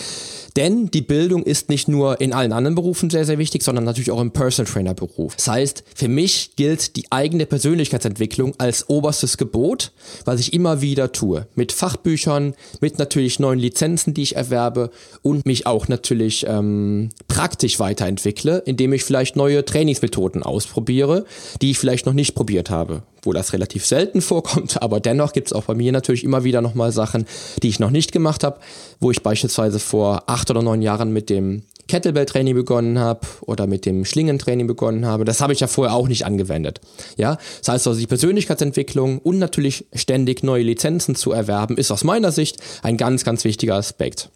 Denn 0.55 0.91
die 0.91 1.03
Bildung 1.03 1.43
ist 1.43 1.69
nicht 1.69 1.87
nur 1.87 2.21
in 2.21 2.33
allen 2.33 2.53
anderen 2.53 2.77
Berufen 2.77 3.11
sehr, 3.11 3.25
sehr 3.27 3.39
wichtig, 3.39 3.63
sondern 3.63 3.85
natürlich 3.85 4.11
auch 4.11 4.21
im 4.21 4.31
Personal 4.31 4.73
Trainer 4.73 4.95
Beruf. 4.95 5.37
Das 5.37 5.49
heißt, 5.49 5.85
für 5.95 6.09
mich 6.09 6.53
gilt 6.57 6.97
die 6.97 7.11
eigene 7.11 7.47
Persönlichkeitsentwicklung 7.47 8.55
als 8.59 8.89
oberstes 8.89 9.37
Gebot, 9.37 9.93
was 10.25 10.41
ich 10.41 10.55
immer 10.55 10.81
wieder 10.81 11.13
tue. 11.13 11.47
Mit 11.57 11.73
Fachbüchern, 11.73 12.55
mit 12.81 12.99
natürlich 12.99 13.39
neuen 13.39 13.59
Lizenzen, 13.59 14.15
die 14.15 14.23
ich 14.23 14.37
erwerbe 14.37 14.91
und 15.21 15.45
mich 15.45 15.67
auch 15.67 15.89
natürlich 15.89 16.47
ähm, 16.49 17.11
praktisch 17.29 17.79
weiterentwickle, 17.81 18.63
indem 18.65 18.93
ich 18.95 19.05
vielleicht 19.05 19.37
neue 19.37 19.65
Trainingsmethoden 19.65 20.43
ausprobiere, 20.43 20.86
die 20.87 21.71
ich 21.71 21.79
vielleicht 21.79 22.07
noch 22.07 22.15
nicht 22.15 22.35
probiert 22.35 22.71
habe 22.71 23.03
wo 23.27 23.33
das 23.33 23.53
relativ 23.53 23.85
selten 23.85 24.23
vorkommt, 24.23 24.81
aber 24.83 25.01
dennoch 25.01 25.33
gibt 25.33 25.49
es 25.49 25.53
auch 25.53 25.65
bei 25.65 25.75
mir 25.75 25.93
natürlich 25.93 26.25
immer 26.25 26.45
wieder 26.45 26.63
nochmal 26.63 26.93
Sachen, 26.93 27.27
die 27.63 27.69
ich 27.69 27.81
noch 27.81 27.91
nicht 27.91 28.13
gemacht 28.13 28.45
habe, 28.45 28.61
wo 29.01 29.11
ich 29.11 29.23
beispielsweise 29.23 29.81
vor 29.81 30.23
acht 30.29 30.49
oder 30.51 30.63
neun 30.63 30.81
Jahren 30.81 31.13
mit 31.13 31.29
dem 31.29 31.63
Kettlebell-Training 31.89 32.55
begonnen 32.55 32.99
habe 32.99 33.21
oder 33.43 33.67
mit 33.67 33.87
dem 33.87 34.05
Schlingentraining 34.05 34.67
begonnen 34.67 35.07
habe. 35.07 35.25
Das 35.25 35.41
habe 35.41 35.53
ich 35.53 35.61
ja 35.61 35.67
vorher 35.67 35.95
auch 35.95 36.09
nicht 36.09 36.25
angewendet. 36.27 36.81
Ja, 37.17 37.39
das 37.61 37.69
heißt 37.69 37.87
also 37.87 38.01
die 38.01 38.07
Persönlichkeitsentwicklung 38.07 39.19
und 39.19 39.39
natürlich 39.39 39.87
ständig 39.93 40.43
neue 40.43 40.63
Lizenzen 40.63 41.15
zu 41.15 41.33
erwerben, 41.33 41.77
ist 41.77 41.91
aus 41.91 42.03
meiner 42.03 42.33
Sicht 42.33 42.59
ein 42.83 42.97
ganz, 42.97 43.25
ganz 43.25 43.45
wichtiger 43.45 43.75
Aspekt. 43.75 44.31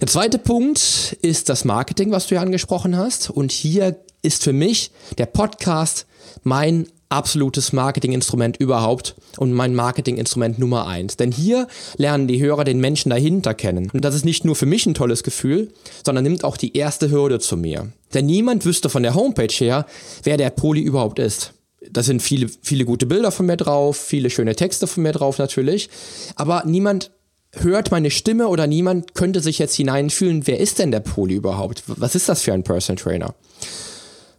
Der 0.00 0.08
zweite 0.08 0.38
Punkt 0.38 1.16
ist 1.20 1.48
das 1.48 1.64
Marketing, 1.64 2.10
was 2.10 2.26
du 2.26 2.34
ja 2.34 2.42
angesprochen 2.42 2.96
hast. 2.96 3.30
Und 3.30 3.52
hier 3.52 3.96
ist 4.22 4.44
für 4.44 4.52
mich 4.52 4.90
der 5.18 5.26
Podcast 5.26 6.06
mein 6.42 6.86
absolutes 7.10 7.72
Marketinginstrument 7.72 8.56
überhaupt 8.56 9.16
und 9.36 9.52
mein 9.52 9.74
Marketinginstrument 9.74 10.58
Nummer 10.58 10.86
eins. 10.86 11.16
Denn 11.16 11.32
hier 11.32 11.66
lernen 11.96 12.28
die 12.28 12.40
Hörer 12.40 12.64
den 12.64 12.80
Menschen 12.80 13.10
dahinter 13.10 13.52
kennen. 13.52 13.90
Und 13.92 14.04
das 14.04 14.14
ist 14.14 14.24
nicht 14.24 14.44
nur 14.44 14.54
für 14.54 14.66
mich 14.66 14.86
ein 14.86 14.94
tolles 14.94 15.24
Gefühl, 15.24 15.72
sondern 16.04 16.24
nimmt 16.24 16.44
auch 16.44 16.56
die 16.56 16.76
erste 16.76 17.10
Hürde 17.10 17.40
zu 17.40 17.56
mir. 17.56 17.92
Denn 18.14 18.26
niemand 18.26 18.64
wüsste 18.64 18.88
von 18.88 19.02
der 19.02 19.14
Homepage 19.14 19.52
her, 19.52 19.86
wer 20.22 20.36
der 20.36 20.50
Poli 20.50 20.80
überhaupt 20.80 21.18
ist. 21.18 21.52
Da 21.90 22.02
sind 22.02 22.22
viele, 22.22 22.48
viele 22.62 22.84
gute 22.84 23.06
Bilder 23.06 23.32
von 23.32 23.46
mir 23.46 23.56
drauf, 23.56 23.96
viele 23.96 24.30
schöne 24.30 24.54
Texte 24.54 24.86
von 24.86 25.02
mir 25.02 25.12
drauf 25.12 25.38
natürlich. 25.38 25.90
Aber 26.36 26.62
niemand 26.64 27.10
hört 27.52 27.90
meine 27.90 28.10
Stimme 28.10 28.48
oder 28.48 28.68
niemand 28.68 29.14
könnte 29.14 29.40
sich 29.40 29.58
jetzt 29.58 29.74
hineinfühlen, 29.74 30.46
wer 30.46 30.60
ist 30.60 30.78
denn 30.78 30.92
der 30.92 31.00
Poli 31.00 31.34
überhaupt? 31.34 31.82
Was 31.86 32.14
ist 32.14 32.28
das 32.28 32.42
für 32.42 32.52
ein 32.52 32.62
Personal 32.62 33.02
Trainer? 33.02 33.34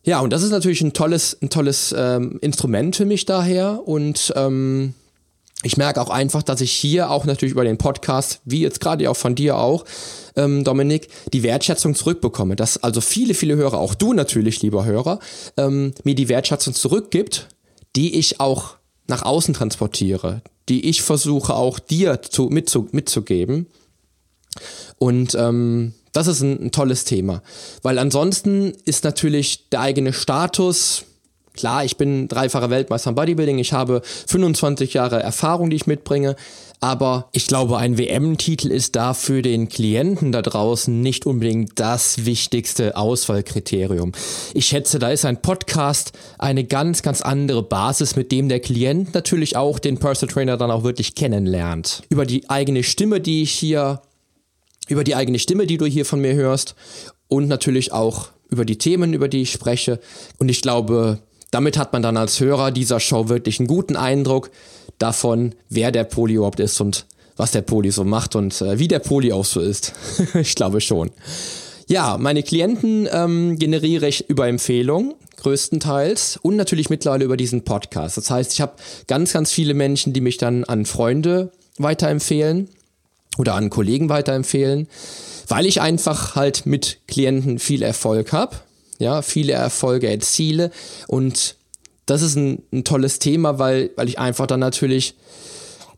Ja, 0.04 0.20
und 0.20 0.34
das 0.34 0.42
ist 0.42 0.52
natürlich 0.52 0.82
ein 0.82 0.94
tolles, 0.94 1.38
ein 1.42 1.50
tolles 1.50 1.94
ähm, 1.98 2.40
Instrument 2.42 2.96
für 2.96 3.06
mich 3.06 3.26
daher. 3.26 3.82
Und 3.86 4.34
ähm, 4.36 4.96
ich 5.64 5.78
merke 5.78 6.02
auch 6.02 6.10
einfach, 6.10 6.42
dass 6.42 6.62
ich 6.62 6.72
hier 6.72 7.12
auch 7.12 7.26
natürlich 7.26 7.52
über 7.52 7.64
den 7.64 7.78
Podcast, 7.78 8.42
wie 8.46 8.62
jetzt 8.62 8.80
gerade 8.80 9.10
auch 9.10 9.18
von 9.18 9.36
dir 9.36 9.58
auch, 9.58 9.86
ähm, 10.36 10.64
Dominik, 10.64 11.10
die 11.34 11.44
Wertschätzung 11.44 11.94
zurückbekomme. 11.94 12.56
Dass 12.56 12.82
also 12.82 13.00
viele, 13.00 13.36
viele 13.36 13.56
Hörer, 13.56 13.78
auch 13.78 13.94
du 13.94 14.14
natürlich, 14.14 14.62
lieber 14.62 14.86
Hörer, 14.86 15.20
ähm, 15.58 15.94
mir 16.04 16.16
die 16.16 16.30
Wertschätzung 16.30 16.74
zurückgibt, 16.74 17.48
die 17.96 18.16
ich 18.18 18.40
auch 18.40 18.78
nach 19.08 19.24
außen 19.24 19.54
transportiere, 19.54 20.42
die 20.70 20.90
ich 20.90 21.04
versuche 21.04 21.54
auch 21.54 21.78
dir 21.78 22.22
zu, 22.24 22.46
mitzu, 22.46 22.88
mitzugeben. 22.92 23.68
Und 25.02 25.34
ähm, 25.34 25.94
das 26.14 26.28
ist 26.28 26.42
ein, 26.42 26.66
ein 26.66 26.72
tolles 26.72 27.06
Thema. 27.06 27.42
Weil 27.82 27.98
ansonsten 27.98 28.74
ist 28.86 29.04
natürlich 29.04 29.68
der 29.70 29.82
eigene 29.82 30.14
Status, 30.14 31.06
Klar, 31.54 31.84
ich 31.84 31.98
bin 31.98 32.30
dreifacher 32.30 32.70
Weltmeister 32.70 33.10
im 33.10 33.16
Bodybuilding, 33.16 33.60
ich 33.60 33.74
habe 33.74 34.02
25 34.28 34.94
Jahre 34.94 35.22
Erfahrung, 35.22 35.70
die 35.70 35.76
ich 35.76 35.86
mitbringe, 35.86 36.38
aber 36.80 37.28
ich 37.34 37.46
glaube, 37.46 37.78
ein 37.78 37.98
WM-Titel 37.98 38.72
ist 38.72 38.96
da 38.96 39.14
für 39.14 39.42
den 39.42 39.68
Klienten 39.68 40.32
da 40.32 40.42
draußen 40.42 41.02
nicht 41.02 41.26
unbedingt 41.26 41.78
das 41.78 42.26
wichtigste 42.26 42.96
Auswahlkriterium. 42.96 44.14
Ich 44.54 44.68
schätze, 44.68 44.98
da 44.98 45.10
ist 45.10 45.26
ein 45.26 45.42
Podcast 45.42 46.14
eine 46.38 46.64
ganz, 46.64 47.02
ganz 47.02 47.22
andere 47.22 47.64
Basis, 47.64 48.16
mit 48.16 48.32
dem 48.32 48.48
der 48.48 48.62
Klient 48.62 49.14
natürlich 49.14 49.58
auch 49.58 49.78
den 49.78 49.98
Personal 49.98 50.34
Trainer 50.34 50.56
dann 50.56 50.72
auch 50.72 50.86
wirklich 50.86 51.16
kennenlernt. 51.16 52.04
Über 52.08 52.26
die 52.26 52.50
eigene 52.50 52.84
Stimme, 52.84 53.20
die 53.20 53.42
ich 53.42 53.52
hier 53.52 54.02
über 54.88 55.04
die 55.04 55.16
eigene 55.16 55.40
Stimme, 55.40 55.68
die 55.68 55.78
du 55.78 55.86
hier 55.86 56.06
von 56.06 56.22
mir 56.22 56.34
hörst 56.34 56.76
und 57.28 57.48
natürlich 57.48 57.94
auch 57.94 58.30
über 58.50 58.66
die 58.66 58.78
Themen, 58.78 59.14
über 59.14 59.28
die 59.28 59.44
ich 59.44 59.52
spreche. 59.52 60.00
Und 60.38 60.50
ich 60.50 60.62
glaube, 60.62 61.20
damit 61.52 61.78
hat 61.78 61.94
man 61.94 62.02
dann 62.02 62.18
als 62.18 62.40
Hörer 62.40 62.72
dieser 62.72 63.00
Show 63.00 63.30
wirklich 63.30 63.60
einen 63.60 63.68
guten 63.68 63.96
Eindruck 63.96 64.52
davon, 64.98 65.56
wer 65.70 65.92
der 65.92 66.04
Poli 66.04 66.36
überhaupt 66.36 66.60
ist 66.60 66.80
und 66.82 67.06
was 67.38 67.52
der 67.52 67.62
Poli 67.62 67.92
so 67.92 68.04
macht 68.04 68.36
und 68.36 68.62
äh, 68.62 68.78
wie 68.78 68.88
der 68.88 69.00
Poli 69.00 69.32
auch 69.32 69.46
so 69.46 69.62
ist. 69.62 69.94
ich 70.34 70.56
glaube 70.56 70.82
schon. 70.82 71.12
Ja, 71.88 72.18
meine 72.18 72.44
Klienten 72.44 73.08
ähm, 73.12 73.58
generiere 73.58 74.08
ich 74.08 74.30
über 74.30 74.48
Empfehlung 74.48 75.16
größtenteils 75.38 76.40
und 76.42 76.56
natürlich 76.56 76.90
mittlerweile 76.90 77.26
über 77.26 77.36
diesen 77.36 77.64
Podcast. 77.64 78.18
Das 78.18 78.30
heißt, 78.30 78.54
ich 78.54 78.62
habe 78.62 78.74
ganz, 79.08 79.34
ganz 79.34 79.52
viele 79.52 79.74
Menschen, 79.74 80.14
die 80.14 80.22
mich 80.22 80.38
dann 80.38 80.64
an 80.66 80.86
Freunde 80.86 81.52
weiterempfehlen 81.78 82.70
oder 83.42 83.56
an 83.56 83.72
Kollegen 83.72 84.08
weiterempfehlen, 84.08 84.88
weil 85.48 85.66
ich 85.66 85.82
einfach 85.82 86.36
halt 86.36 86.66
mit 86.68 87.00
Klienten 87.08 87.58
viel 87.58 87.82
Erfolg 87.82 88.32
habe, 88.32 88.56
ja, 89.00 89.24
viele 89.24 89.54
Erfolge 89.54 90.08
erziele 90.08 90.72
und 91.08 91.56
das 92.06 92.22
ist 92.22 92.36
ein, 92.36 92.62
ein 92.72 92.84
tolles 92.84 93.20
Thema, 93.20 93.58
weil, 93.58 93.90
weil 93.96 94.08
ich 94.08 94.20
einfach 94.20 94.46
dann 94.46 94.60
natürlich 94.60 95.16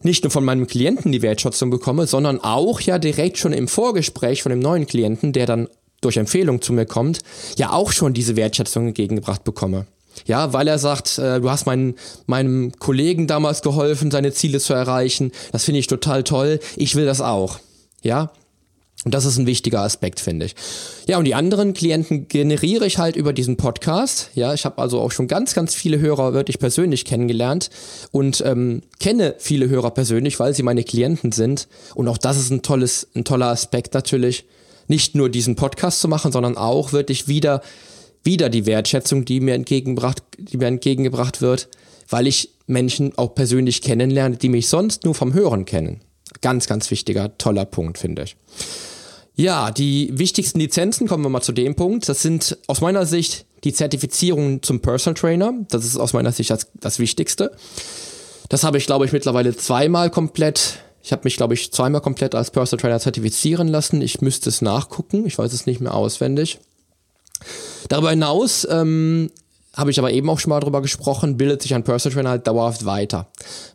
nicht 0.02 0.24
nur 0.24 0.32
von 0.32 0.46
meinem 0.46 0.68
Klienten 0.68 1.12
die 1.12 1.22
Wertschätzung 1.22 1.70
bekomme, 1.70 2.08
sondern 2.08 2.40
auch 2.40 2.80
ja 2.82 2.98
direkt 2.98 3.38
schon 3.38 3.54
im 3.54 3.68
Vorgespräch 3.68 4.42
von 4.42 4.50
dem 4.50 4.60
neuen 4.60 4.88
Klienten, 4.88 5.34
der 5.34 5.46
dann 5.46 5.68
durch 6.02 6.18
Empfehlung 6.18 6.62
zu 6.62 6.74
mir 6.74 6.86
kommt, 6.86 7.20
ja 7.58 7.72
auch 7.72 7.92
schon 7.92 8.14
diese 8.14 8.36
Wertschätzung 8.36 8.88
entgegengebracht 8.88 9.44
bekomme. 9.44 9.86
Ja, 10.26 10.54
weil 10.54 10.68
er 10.68 10.80
sagt, 10.80 11.18
äh, 11.18 11.40
du 11.42 11.50
hast 11.50 11.66
meinen, 11.66 11.96
meinem 12.26 12.72
Kollegen 12.80 13.28
damals 13.28 13.62
geholfen, 13.62 14.12
seine 14.12 14.34
Ziele 14.34 14.60
zu 14.60 14.74
erreichen. 14.74 15.32
Das 15.52 15.64
finde 15.66 15.80
ich 15.80 15.88
total 15.88 16.24
toll. 16.24 16.60
Ich 16.76 16.96
will 16.96 17.06
das 17.06 17.22
auch. 17.22 17.60
Ja. 18.02 18.32
Und 19.06 19.14
das 19.14 19.26
ist 19.26 19.38
ein 19.38 19.48
wichtiger 19.48 19.82
Aspekt, 19.82 20.22
finde 20.22 20.46
ich. 20.46 20.56
Ja, 21.08 21.18
und 21.18 21.26
die 21.26 21.36
anderen 21.36 21.74
Klienten 21.74 22.30
generiere 22.30 22.86
ich 22.86 22.98
halt 23.00 23.18
über 23.18 23.34
diesen 23.34 23.58
Podcast. 23.58 24.30
Ja, 24.34 24.54
ich 24.54 24.64
habe 24.64 24.82
also 24.82 25.02
auch 25.02 25.12
schon 25.12 25.28
ganz, 25.28 25.54
ganz 25.54 25.76
viele 25.76 26.00
Hörer 26.00 26.34
wirklich 26.34 26.58
persönlich 26.58 27.04
kennengelernt 27.04 27.70
und 28.12 28.42
ähm, 28.46 28.82
kenne 29.00 29.36
viele 29.40 29.68
Hörer 29.68 29.92
persönlich, 29.92 30.40
weil 30.40 30.54
sie 30.54 30.64
meine 30.64 30.86
Klienten 30.86 31.34
sind. 31.34 31.68
Und 31.96 32.08
auch 32.08 32.18
das 32.18 32.38
ist 32.38 32.50
ein 32.50 32.62
tolles, 32.62 33.10
ein 33.14 33.26
toller 33.26 33.48
Aspekt 33.48 33.94
natürlich. 33.94 34.46
Nicht 34.88 35.16
nur 35.16 35.30
diesen 35.30 35.56
Podcast 35.56 36.00
zu 36.00 36.08
machen, 36.08 36.32
sondern 36.32 36.56
auch 36.56 36.94
wirklich 36.94 37.28
wieder 37.28 37.62
wieder 38.24 38.50
die 38.50 38.66
Wertschätzung, 38.66 39.26
die 39.26 39.40
mir 39.40 39.54
entgegengebracht, 39.54 40.24
die 40.38 40.58
mir 40.58 40.68
entgegengebracht 40.68 41.42
wird, 41.42 41.70
weil 42.10 42.28
ich 42.28 42.50
Menschen 42.68 43.18
auch 43.18 43.36
persönlich 43.36 43.82
kennenlerne, 43.82 44.38
die 44.38 44.50
mich 44.50 44.68
sonst 44.68 45.04
nur 45.06 45.16
vom 45.16 45.34
Hören 45.34 45.66
kennen. 45.66 46.02
Ganz, 46.42 46.68
ganz 46.68 46.90
wichtiger, 46.92 47.38
toller 47.38 47.66
Punkt, 47.66 47.98
finde 47.98 48.24
ich. 48.24 48.36
Ja, 49.36 49.72
die 49.72 50.12
wichtigsten 50.14 50.60
Lizenzen, 50.60 51.08
kommen 51.08 51.24
wir 51.24 51.30
mal 51.30 51.42
zu 51.42 51.54
dem 51.54 51.76
Punkt. 51.76 52.08
Das 52.08 52.22
sind 52.22 52.58
aus 52.68 52.82
meiner 52.82 53.06
Sicht 53.06 53.46
die 53.64 53.74
Zertifizierungen 53.74 54.62
zum 54.62 54.80
Personal 54.82 55.16
Trainer. 55.16 55.54
Das 55.70 55.86
ist 55.86 55.98
aus 55.98 56.14
meiner 56.14 56.32
Sicht 56.32 56.50
das, 56.50 56.68
das 56.76 57.00
Wichtigste. 57.00 57.52
Das 58.50 58.64
habe 58.64 58.78
ich, 58.78 58.86
glaube 58.86 59.06
ich, 59.06 59.12
mittlerweile 59.12 59.56
zweimal 59.56 60.12
komplett. 60.12 60.80
Ich 61.02 61.12
habe 61.12 61.22
mich, 61.24 61.36
glaube 61.36 61.56
ich, 61.56 61.72
zweimal 61.72 62.02
komplett 62.02 62.36
als 62.36 62.52
Personal 62.52 62.82
Trainer 62.82 63.00
zertifizieren 63.00 63.68
lassen. 63.68 64.02
Ich 64.02 64.22
müsste 64.22 64.50
es 64.50 64.62
nachgucken. 64.62 65.26
Ich 65.26 65.38
weiß 65.38 65.52
es 65.52 65.66
nicht 65.66 65.82
mehr 65.82 65.96
auswendig. 65.96 66.60
Darüber 67.90 68.12
hinaus 68.12 68.68
ähm, 68.70 69.30
habe 69.76 69.90
ich 69.90 69.98
aber 70.00 70.12
eben 70.12 70.30
auch 70.30 70.40
schon 70.40 70.52
mal 70.52 70.60
drüber 70.60 70.82
gesprochen, 70.82 71.38
bildet 71.38 71.62
sich 71.64 71.74
ein 71.74 71.84
Personal 71.84 72.14
Trainer 72.14 72.30
halt 72.30 72.48
dauerhaft 72.48 72.86
weiter. 72.86 73.28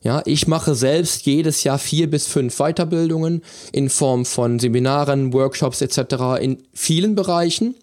Ja, 0.02 0.22
ich 0.24 0.46
mache 0.46 0.74
selbst 0.74 1.26
jedes 1.26 1.64
Jahr 1.64 1.78
vier 1.78 2.09
bis 2.09 2.26
fünf 2.28 2.57
Weiterbildungen 2.59 3.42
in 3.72 3.90
Form 3.90 4.24
von 4.24 4.59
Seminaren, 4.61 5.33
Workshops 5.33 5.81
etc. 5.81 6.40
in 6.40 6.62
vielen 6.72 7.14
Bereichen, 7.14 7.74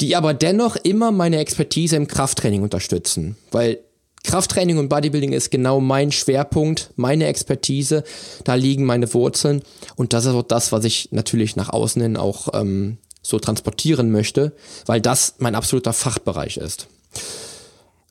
die 0.00 0.14
aber 0.14 0.34
dennoch 0.34 0.76
immer 0.76 1.10
meine 1.10 1.38
Expertise 1.38 1.96
im 1.96 2.06
Krafttraining 2.06 2.62
unterstützen, 2.62 3.36
weil 3.50 3.78
Krafttraining 4.24 4.78
und 4.78 4.88
Bodybuilding 4.88 5.32
ist 5.32 5.50
genau 5.50 5.80
mein 5.80 6.12
Schwerpunkt, 6.12 6.90
meine 6.94 7.26
Expertise, 7.26 8.04
da 8.44 8.54
liegen 8.54 8.84
meine 8.84 9.12
Wurzeln 9.14 9.62
und 9.96 10.12
das 10.12 10.26
ist 10.26 10.32
auch 10.32 10.42
das, 10.42 10.70
was 10.70 10.84
ich 10.84 11.08
natürlich 11.10 11.56
nach 11.56 11.70
außen 11.70 12.00
hin 12.00 12.16
auch 12.16 12.48
ähm, 12.54 12.98
so 13.32 13.40
transportieren 13.40 14.12
möchte, 14.12 14.52
weil 14.86 15.00
das 15.00 15.34
mein 15.38 15.56
absoluter 15.56 15.92
Fachbereich 15.92 16.58
ist. 16.58 16.86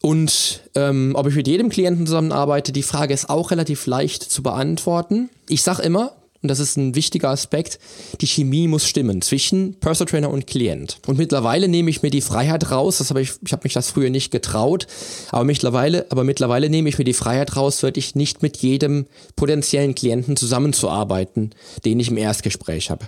Und 0.02 0.62
ähm, 0.74 1.14
ob 1.16 1.28
ich 1.28 1.36
mit 1.36 1.48
jedem 1.48 1.70
Klienten 1.70 2.08
zusammenarbeite, 2.08 2.72
die 2.72 2.84
Frage 2.84 3.14
ist 3.14 3.30
auch 3.30 3.52
relativ 3.52 3.86
leicht 3.86 4.24
zu 4.24 4.42
beantworten. 4.42 5.30
Ich 5.48 5.62
sage 5.62 5.84
immer, 5.84 6.12
und 6.42 6.50
das 6.50 6.60
ist 6.60 6.76
ein 6.76 6.96
wichtiger 6.96 7.30
Aspekt, 7.30 7.80
die 8.20 8.26
Chemie 8.26 8.68
muss 8.68 8.88
stimmen 8.88 9.22
zwischen 9.22 9.76
Personal 9.80 10.10
Trainer 10.10 10.30
und 10.32 10.48
Klient. 10.48 10.98
Und 11.06 11.18
mittlerweile 11.18 11.68
nehme 11.68 11.90
ich 11.90 12.02
mir 12.02 12.10
die 12.10 12.22
Freiheit 12.22 12.72
raus, 12.72 12.98
das 12.98 13.10
habe 13.12 13.22
ich, 13.22 13.34
ich 13.46 13.52
habe 13.52 13.62
mich 13.64 13.74
das 13.74 13.90
früher 13.90 14.10
nicht 14.10 14.32
getraut, 14.32 14.88
aber 15.30 15.44
mittlerweile, 15.44 16.08
aber 16.10 16.24
mittlerweile 16.24 16.70
nehme 16.70 16.90
ich 16.90 16.98
mir 16.98 17.04
die 17.04 17.14
Freiheit 17.14 17.56
raus, 17.56 17.84
wirklich 17.84 18.16
nicht 18.16 18.42
mit 18.42 18.58
jedem 18.58 19.06
potenziellen 19.36 19.94
Klienten 19.94 20.36
zusammenzuarbeiten, 20.36 21.52
den 21.86 22.00
ich 22.00 22.10
im 22.10 22.18
Erstgespräch 22.18 22.90
habe. 22.90 23.06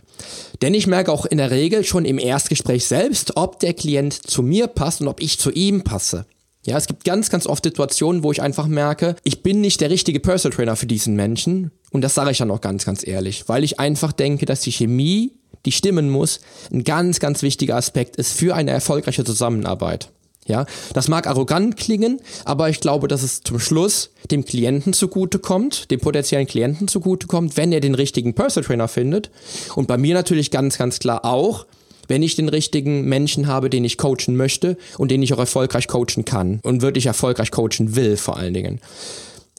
Denn 0.61 0.75
ich 0.75 0.85
merke 0.85 1.11
auch 1.11 1.25
in 1.25 1.39
der 1.39 1.49
Regel 1.49 1.83
schon 1.83 2.05
im 2.05 2.19
Erstgespräch 2.19 2.85
selbst, 2.85 3.35
ob 3.35 3.59
der 3.59 3.73
Klient 3.73 4.13
zu 4.13 4.43
mir 4.43 4.67
passt 4.67 5.01
und 5.01 5.07
ob 5.07 5.21
ich 5.21 5.39
zu 5.39 5.51
ihm 5.51 5.83
passe. 5.83 6.25
Ja, 6.65 6.77
es 6.77 6.87
gibt 6.87 7.03
ganz, 7.03 7.29
ganz 7.29 7.45
oft 7.45 7.63
Situationen, 7.63 8.23
wo 8.23 8.31
ich 8.31 8.41
einfach 8.41 8.67
merke, 8.67 9.17
ich 9.23 9.43
bin 9.43 9.59
nicht 9.59 9.81
der 9.81 9.89
richtige 9.89 10.21
Personal 10.21 10.55
Trainer 10.55 10.75
für 10.77 10.85
diesen 10.85 11.15
Menschen. 11.15 11.71
Und 11.93 12.01
das 12.01 12.15
sage 12.15 12.31
ich 12.31 12.39
dann 12.39 12.51
auch 12.51 12.59
ganz, 12.59 12.83
ganz 12.83 13.07
ehrlich, 13.07 13.47
weil 13.47 13.63
ich 13.63 13.79
einfach 13.79 14.11
denke, 14.11 14.45
dass 14.45 14.61
die 14.61 14.71
Chemie, 14.71 15.31
die 15.65 15.71
stimmen 15.71 16.09
muss, 16.09 16.41
ein 16.73 16.83
ganz, 16.83 17.19
ganz 17.19 17.43
wichtiger 17.43 17.77
Aspekt 17.77 18.17
ist 18.17 18.33
für 18.33 18.55
eine 18.55 18.71
erfolgreiche 18.71 19.23
Zusammenarbeit. 19.23 20.09
Ja, 20.45 20.65
das 20.93 21.07
mag 21.07 21.25
arrogant 21.25 21.77
klingen, 21.77 22.19
aber 22.43 22.67
ich 22.67 22.81
glaube, 22.81 23.07
dass 23.07 23.23
es 23.23 23.41
zum 23.43 23.59
Schluss 23.59 24.09
dem 24.29 24.43
Klienten 24.43 24.91
zugutekommt, 24.91 25.89
dem 25.89 26.01
potenziellen 26.01 26.47
Klienten 26.47 26.89
zugutekommt, 26.89 27.55
wenn 27.55 27.71
er 27.71 27.79
den 27.79 27.95
richtigen 27.95 28.33
Personal 28.33 28.67
Trainer 28.67 28.87
findet. 28.89 29.29
Und 29.75 29.87
bei 29.87 29.97
mir 29.97 30.13
natürlich 30.15 30.51
ganz, 30.51 30.77
ganz 30.77 30.99
klar 30.99 31.23
auch, 31.23 31.65
wenn 32.09 32.23
ich 32.23 32.35
den 32.35 32.49
richtigen 32.49 33.05
Menschen 33.05 33.47
habe, 33.47 33.69
den 33.69 33.85
ich 33.85 33.97
coachen 33.97 34.35
möchte 34.35 34.77
und 34.97 35.11
den 35.11 35.23
ich 35.23 35.33
auch 35.33 35.39
erfolgreich 35.39 35.87
coachen 35.87 36.25
kann 36.25 36.59
und 36.63 36.81
wirklich 36.81 37.05
erfolgreich 37.05 37.51
coachen 37.51 37.95
will 37.95 38.17
vor 38.17 38.35
allen 38.35 38.53
Dingen. 38.53 38.81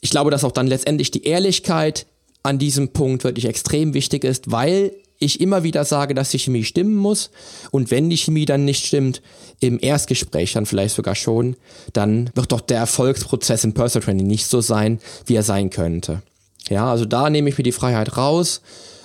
Ich 0.03 0.11
glaube, 0.11 0.31
dass 0.31 0.45
auch 0.45 0.53
dann 0.53 0.67
letztendlich 0.67 1.11
die 1.13 1.25
Ehrlichkeit 1.25 2.07
an 2.45 2.59
diesem 2.59 2.91
Punkt 2.91 3.25
wirklich 3.25 3.47
extrem 3.47 3.95
wichtig 3.95 4.23
ist, 4.23 4.53
weil 4.53 4.93
ich 5.19 5.41
immer 5.41 5.63
wieder 5.63 5.85
sage, 5.85 6.15
dass 6.15 6.31
die 6.31 6.39
Chemie 6.39 6.65
stimmen 6.65 6.95
muss 6.95 7.31
und 7.71 7.91
wenn 7.91 8.11
die 8.11 8.17
Chemie 8.17 8.45
dann 8.45 8.65
nicht 8.65 8.87
stimmt, 8.87 9.23
im 9.61 9.79
Erstgespräch 9.81 10.53
dann 10.53 10.67
vielleicht 10.67 10.95
sogar 10.95 11.15
schon, 11.15 11.57
dann 11.93 12.31
wird 12.35 12.53
doch 12.53 12.61
der 12.61 12.79
Erfolgsprozess 12.79 13.65
im 13.65 13.73
Personal 13.73 14.05
Training 14.05 14.27
nicht 14.27 14.47
so 14.47 14.61
sein, 14.61 15.01
wie 15.27 15.35
er 15.35 15.43
sein 15.43 15.71
könnte. 15.71 16.23
Ja, 16.69 16.91
also 16.91 17.05
da 17.05 17.31
nehme 17.31 17.49
ich 17.49 17.59
mir 17.59 17.65
die 17.65 17.73
Freiheit 17.73 18.17
raus 18.17 18.61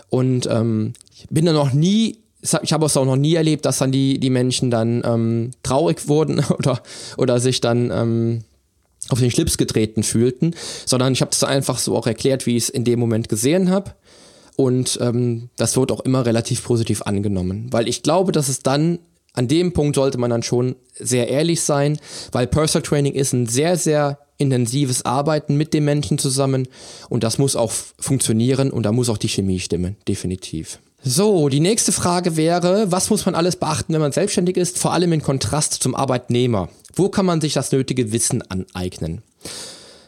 und 0.10 0.47
ähm, 0.47 0.93
bin 1.30 1.45
da 1.45 1.54
noch 1.54 1.73
nie 1.73 2.17
ich 2.41 2.73
habe 2.73 2.86
es 2.86 2.95
auch 2.95 3.06
noch 3.06 3.17
nie 3.17 3.36
erlebt, 3.36 3.65
dass 3.65 3.80
dann 3.80 3.91
die, 3.91 4.17
die 4.17 4.30
Menschen 4.30 4.71
dann 4.71 5.02
ähm, 5.06 5.52
traurig 5.63 6.08
wurden 6.08 6.43
oder, 6.58 6.82
oder 7.17 7.39
sich 7.39 7.62
dann 7.62 7.91
ähm, 7.91 8.43
auf 9.08 9.20
den 9.20 9.32
Schlips 9.32 9.58
getreten 9.58 10.04
fühlten, 10.04 10.54
sondern 10.86 11.14
ich 11.14 11.22
habe 11.22 11.32
es 11.32 11.44
einfach 11.44 11.80
so 11.80 11.96
auch 11.96 12.08
erklärt, 12.08 12.46
wie 12.46 12.58
ich 12.58 12.64
es 12.64 12.70
in 12.70 12.84
dem 12.84 13.00
Moment 13.00 13.30
gesehen 13.30 13.70
habe. 13.70 13.96
Und 14.56 15.00
ähm, 15.02 15.50
das 15.56 15.78
wird 15.78 15.92
auch 15.92 16.02
immer 16.02 16.26
relativ 16.26 16.64
positiv 16.64 17.04
angenommen, 17.04 17.68
weil 17.72 17.88
ich 17.88 18.04
glaube, 18.04 18.34
dass 18.34 18.50
es 18.50 18.60
dann 18.60 19.00
an 19.34 19.48
dem 19.48 19.72
Punkt 19.72 19.96
sollte 19.96 20.18
man 20.18 20.32
dann 20.32 20.44
schon 20.44 20.76
sehr 20.96 21.30
ehrlich 21.30 21.62
sein, 21.62 21.98
weil 22.34 22.48
Personal 22.48 22.84
Training 22.84 23.14
ist 23.14 23.32
ein 23.32 23.46
sehr, 23.46 23.78
sehr 23.78 24.20
intensives 24.38 25.06
Arbeiten 25.06 25.56
mit 25.56 25.74
dem 25.74 25.86
Menschen 25.86 26.18
zusammen 26.18 26.68
und 27.10 27.24
das 27.24 27.38
muss 27.38 27.56
auch 27.56 27.72
funktionieren 27.72 28.72
und 28.72 28.84
da 28.84 28.92
muss 28.92 29.10
auch 29.10 29.18
die 29.18 29.30
Chemie 29.30 29.60
stimmen, 29.60 29.96
definitiv. 30.08 30.80
So, 31.02 31.48
die 31.48 31.62
nächste 31.62 31.94
Frage 31.94 32.36
wäre, 32.36 32.92
was 32.92 33.10
muss 33.10 33.26
man 33.26 33.34
alles 33.34 33.56
beachten, 33.56 33.94
wenn 33.94 34.02
man 34.02 34.12
selbstständig 34.12 34.58
ist, 34.58 34.78
vor 34.78 34.94
allem 34.94 35.14
in 35.14 35.22
Kontrast 35.22 35.74
zum 35.74 35.96
Arbeitnehmer? 35.96 36.70
Wo 36.94 37.08
kann 37.08 37.26
man 37.26 37.40
sich 37.40 37.54
das 37.54 37.72
nötige 37.72 38.12
Wissen 38.12 38.42
aneignen? 38.50 39.22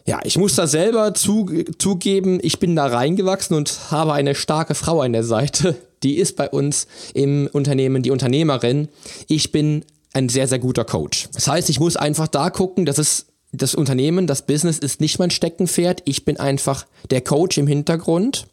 Ja, 0.06 0.20
ich 0.24 0.38
muss 0.38 0.56
da 0.56 0.68
selber 0.68 1.14
zu, 1.14 1.50
zugeben, 1.78 2.40
ich 2.42 2.60
bin 2.60 2.76
da 2.76 2.88
reingewachsen 2.88 3.56
und 3.56 3.92
habe 3.92 4.14
eine 4.14 4.36
starke 4.36 4.76
Frau 4.76 5.00
an 5.02 5.14
der 5.14 5.24
Seite. 5.24 5.76
Die 6.04 6.18
ist 6.18 6.36
bei 6.36 6.50
uns 6.50 6.88
im 7.14 7.48
Unternehmen 7.54 8.04
die 8.04 8.12
Unternehmerin. 8.12 8.90
Ich 9.28 9.52
bin 9.52 9.86
ein 10.14 10.28
sehr, 10.28 10.48
sehr 10.48 10.60
guter 10.60 10.84
Coach. 10.84 11.30
Das 11.34 11.48
heißt, 11.48 11.70
ich 11.70 11.80
muss 11.80 11.96
einfach 11.96 12.28
da 12.28 12.50
gucken, 12.50 12.86
dass 12.86 12.98
es 12.98 13.28
das 13.54 13.76
Unternehmen, 13.76 14.28
das 14.28 14.46
Business 14.46 14.80
ist 14.80 15.00
nicht 15.00 15.20
mein 15.20 15.32
Steckenpferd. 15.32 16.02
Ich 16.06 16.26
bin 16.26 16.38
einfach 16.38 16.86
der 17.10 17.22
Coach 17.22 17.58
im 17.58 17.68
Hintergrund. 17.68 18.48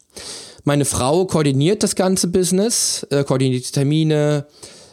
Meine 0.63 0.85
Frau 0.85 1.25
koordiniert 1.25 1.83
das 1.83 1.95
ganze 1.95 2.27
Business, 2.27 3.05
äh, 3.09 3.23
koordiniert 3.23 3.67
die 3.67 3.71
Termine, 3.71 4.47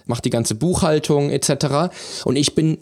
macht 0.06 0.24
die 0.24 0.30
ganze 0.30 0.54
Buchhaltung 0.54 1.30
etc. 1.30 1.92
Und 2.24 2.36
ich 2.36 2.54
bin 2.54 2.78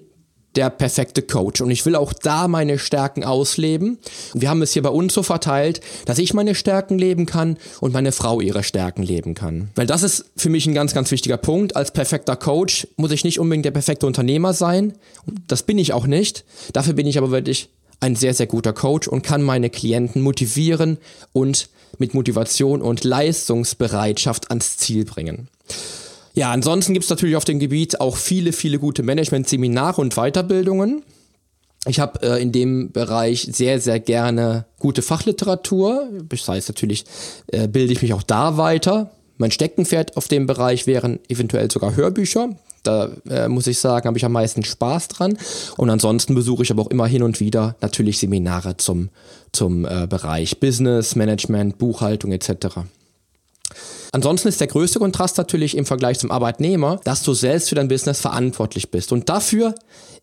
der 0.56 0.70
perfekte 0.70 1.22
Coach. 1.22 1.60
Und 1.60 1.70
ich 1.70 1.84
will 1.84 1.96
auch 1.96 2.12
da 2.12 2.48
meine 2.48 2.78
Stärken 2.78 3.24
ausleben. 3.24 3.98
Wir 4.34 4.50
haben 4.50 4.62
es 4.62 4.72
hier 4.72 4.82
bei 4.82 4.90
uns 4.90 5.14
so 5.14 5.22
verteilt, 5.22 5.80
dass 6.04 6.18
ich 6.18 6.34
meine 6.34 6.54
Stärken 6.54 6.98
leben 6.98 7.26
kann 7.26 7.56
und 7.80 7.92
meine 7.92 8.12
Frau 8.12 8.40
ihre 8.40 8.62
Stärken 8.62 9.02
leben 9.02 9.34
kann. 9.34 9.70
Weil 9.74 9.86
das 9.86 10.02
ist 10.02 10.26
für 10.36 10.50
mich 10.50 10.66
ein 10.66 10.74
ganz, 10.74 10.94
ganz 10.94 11.10
wichtiger 11.10 11.36
Punkt. 11.36 11.76
Als 11.76 11.90
perfekter 11.90 12.36
Coach 12.36 12.86
muss 12.96 13.10
ich 13.10 13.24
nicht 13.24 13.40
unbedingt 13.40 13.64
der 13.64 13.72
perfekte 13.72 14.06
Unternehmer 14.06 14.52
sein. 14.52 14.94
Das 15.48 15.62
bin 15.62 15.78
ich 15.78 15.92
auch 15.92 16.06
nicht. 16.06 16.44
Dafür 16.72 16.94
bin 16.94 17.06
ich 17.06 17.18
aber 17.18 17.30
wirklich 17.30 17.70
ein 18.00 18.16
sehr, 18.16 18.34
sehr 18.34 18.46
guter 18.46 18.72
Coach 18.72 19.08
und 19.08 19.22
kann 19.22 19.42
meine 19.42 19.70
Klienten 19.70 20.22
motivieren 20.22 20.98
und 21.32 21.68
mit 21.98 22.14
Motivation 22.14 22.82
und 22.82 23.04
Leistungsbereitschaft 23.04 24.50
ans 24.50 24.76
Ziel 24.76 25.04
bringen. 25.04 25.48
Ja, 26.34 26.50
ansonsten 26.50 26.92
gibt 26.92 27.04
es 27.04 27.10
natürlich 27.10 27.36
auf 27.36 27.44
dem 27.44 27.60
Gebiet 27.60 28.00
auch 28.00 28.16
viele, 28.16 28.52
viele 28.52 28.78
gute 28.78 29.02
Management-Seminare 29.02 30.00
und 30.00 30.14
Weiterbildungen. 30.16 31.04
Ich 31.86 32.00
habe 32.00 32.22
äh, 32.22 32.42
in 32.42 32.50
dem 32.50 32.90
Bereich 32.92 33.48
sehr, 33.52 33.80
sehr 33.80 34.00
gerne 34.00 34.64
gute 34.78 35.02
Fachliteratur. 35.02 36.08
Das 36.28 36.48
heißt 36.48 36.68
natürlich, 36.68 37.04
äh, 37.48 37.68
bilde 37.68 37.92
ich 37.92 38.02
mich 38.02 38.14
auch 38.14 38.22
da 38.22 38.56
weiter. 38.56 39.10
Mein 39.36 39.50
Steckenpferd 39.50 40.16
auf 40.16 40.28
dem 40.28 40.46
Bereich 40.46 40.86
wären 40.86 41.20
eventuell 41.28 41.70
sogar 41.70 41.94
Hörbücher. 41.94 42.56
Da 42.84 43.10
äh, 43.28 43.48
muss 43.48 43.66
ich 43.66 43.78
sagen, 43.78 44.06
habe 44.06 44.18
ich 44.18 44.24
am 44.24 44.32
meisten 44.32 44.62
Spaß 44.62 45.08
dran. 45.08 45.36
Und 45.76 45.90
ansonsten 45.90 46.34
besuche 46.34 46.62
ich 46.62 46.70
aber 46.70 46.82
auch 46.82 46.90
immer 46.90 47.06
hin 47.06 47.22
und 47.22 47.40
wieder 47.40 47.76
natürlich 47.80 48.18
Seminare 48.18 48.76
zum, 48.76 49.08
zum 49.52 49.84
äh, 49.84 50.06
Bereich 50.06 50.60
Business, 50.60 51.16
Management, 51.16 51.78
Buchhaltung 51.78 52.30
etc. 52.30 52.84
Ansonsten 54.12 54.46
ist 54.46 54.60
der 54.60 54.68
größte 54.68 55.00
Kontrast 55.00 55.38
natürlich 55.38 55.76
im 55.76 55.86
Vergleich 55.86 56.20
zum 56.20 56.30
Arbeitnehmer, 56.30 57.00
dass 57.02 57.24
du 57.24 57.34
selbst 57.34 57.68
für 57.68 57.74
dein 57.74 57.88
Business 57.88 58.20
verantwortlich 58.20 58.92
bist. 58.92 59.10
Und 59.10 59.28
dafür 59.28 59.74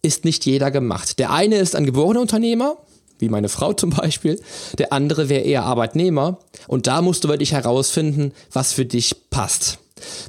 ist 0.02 0.24
nicht 0.24 0.46
jeder 0.46 0.72
gemacht. 0.72 1.20
Der 1.20 1.32
eine 1.32 1.58
ist 1.58 1.76
ein 1.76 1.86
geborener 1.86 2.22
Unternehmer, 2.22 2.78
wie 3.20 3.28
meine 3.28 3.50
Frau 3.50 3.74
zum 3.74 3.90
Beispiel. 3.90 4.40
Der 4.78 4.94
andere 4.94 5.28
wäre 5.28 5.42
eher 5.42 5.64
Arbeitnehmer. 5.64 6.40
Und 6.68 6.88
da 6.88 7.02
musst 7.02 7.24
du 7.24 7.28
wirklich 7.28 7.52
herausfinden, 7.52 8.32
was 8.54 8.72
für 8.72 8.86
dich 8.86 9.30
passt. 9.30 9.80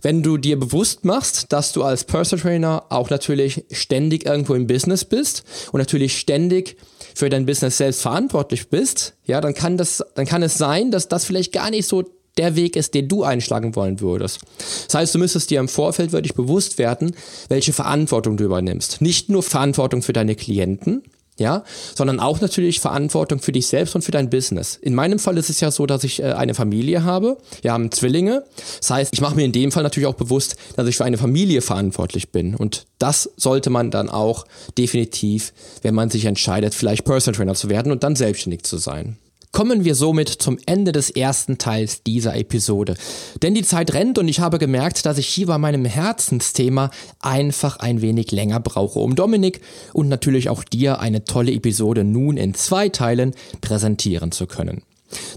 Wenn 0.02 0.22
du 0.22 0.36
dir 0.36 0.58
bewusst 0.58 1.04
machst, 1.04 1.52
dass 1.52 1.72
du 1.72 1.82
als 1.82 2.04
Personal 2.04 2.42
Trainer 2.42 2.84
auch 2.88 3.10
natürlich 3.10 3.64
ständig 3.70 4.26
irgendwo 4.26 4.54
im 4.54 4.66
Business 4.66 5.04
bist 5.04 5.44
und 5.72 5.78
natürlich 5.78 6.18
ständig 6.18 6.76
für 7.14 7.28
dein 7.28 7.46
Business 7.46 7.78
selbst 7.78 8.02
verantwortlich 8.02 8.68
bist, 8.68 9.14
ja, 9.24 9.40
dann 9.40 9.54
kann 9.54 9.76
das, 9.76 10.02
dann 10.14 10.26
kann 10.26 10.42
es 10.42 10.58
sein, 10.58 10.90
dass 10.90 11.08
das 11.08 11.24
vielleicht 11.24 11.52
gar 11.52 11.70
nicht 11.70 11.86
so 11.86 12.04
der 12.38 12.56
Weg 12.56 12.76
ist, 12.76 12.94
den 12.94 13.08
du 13.08 13.24
einschlagen 13.24 13.76
wollen 13.76 14.00
würdest. 14.00 14.40
Das 14.86 14.94
heißt, 14.94 15.14
du 15.14 15.18
müsstest 15.18 15.50
dir 15.50 15.60
im 15.60 15.68
Vorfeld 15.68 16.12
wirklich 16.12 16.34
bewusst 16.34 16.78
werden, 16.78 17.14
welche 17.48 17.72
Verantwortung 17.72 18.36
du 18.36 18.44
übernimmst. 18.44 19.02
Nicht 19.02 19.28
nur 19.28 19.42
Verantwortung 19.42 20.02
für 20.02 20.12
deine 20.12 20.34
Klienten, 20.34 21.02
ja, 21.42 21.64
sondern 21.94 22.20
auch 22.20 22.40
natürlich 22.40 22.80
Verantwortung 22.80 23.40
für 23.40 23.52
dich 23.52 23.66
selbst 23.66 23.94
und 23.94 24.02
für 24.02 24.12
dein 24.12 24.30
Business. 24.30 24.78
In 24.80 24.94
meinem 24.94 25.18
Fall 25.18 25.36
ist 25.36 25.50
es 25.50 25.60
ja 25.60 25.70
so, 25.70 25.84
dass 25.84 26.04
ich 26.04 26.20
äh, 26.20 26.32
eine 26.32 26.54
Familie 26.54 27.04
habe. 27.04 27.36
Wir 27.60 27.72
haben 27.72 27.90
Zwillinge. 27.90 28.44
Das 28.78 28.90
heißt, 28.90 29.12
ich 29.12 29.20
mache 29.20 29.34
mir 29.34 29.44
in 29.44 29.52
dem 29.52 29.70
Fall 29.72 29.82
natürlich 29.82 30.06
auch 30.06 30.14
bewusst, 30.14 30.56
dass 30.76 30.88
ich 30.88 30.96
für 30.96 31.04
eine 31.04 31.18
Familie 31.18 31.60
verantwortlich 31.60 32.30
bin. 32.30 32.54
Und 32.54 32.86
das 32.98 33.30
sollte 33.36 33.68
man 33.68 33.90
dann 33.90 34.08
auch 34.08 34.46
definitiv, 34.78 35.52
wenn 35.82 35.94
man 35.94 36.08
sich 36.08 36.24
entscheidet, 36.24 36.74
vielleicht 36.74 37.04
Personal 37.04 37.36
Trainer 37.36 37.54
zu 37.54 37.68
werden 37.68 37.92
und 37.92 38.02
dann 38.02 38.16
selbstständig 38.16 38.62
zu 38.62 38.78
sein. 38.78 39.18
Kommen 39.52 39.84
wir 39.84 39.94
somit 39.94 40.30
zum 40.30 40.58
Ende 40.64 40.92
des 40.92 41.10
ersten 41.10 41.58
Teils 41.58 42.02
dieser 42.02 42.34
Episode. 42.36 42.94
Denn 43.42 43.54
die 43.54 43.62
Zeit 43.62 43.92
rennt 43.92 44.16
und 44.16 44.26
ich 44.26 44.40
habe 44.40 44.58
gemerkt, 44.58 45.04
dass 45.04 45.18
ich 45.18 45.26
hier 45.26 45.46
bei 45.46 45.58
meinem 45.58 45.84
Herzensthema 45.84 46.90
einfach 47.20 47.76
ein 47.76 48.00
wenig 48.00 48.32
länger 48.32 48.60
brauche, 48.60 48.98
um 48.98 49.14
Dominik 49.14 49.60
und 49.92 50.08
natürlich 50.08 50.48
auch 50.48 50.64
dir 50.64 51.00
eine 51.00 51.24
tolle 51.24 51.52
Episode 51.52 52.02
nun 52.02 52.38
in 52.38 52.54
zwei 52.54 52.88
Teilen 52.88 53.34
präsentieren 53.60 54.32
zu 54.32 54.46
können. 54.46 54.80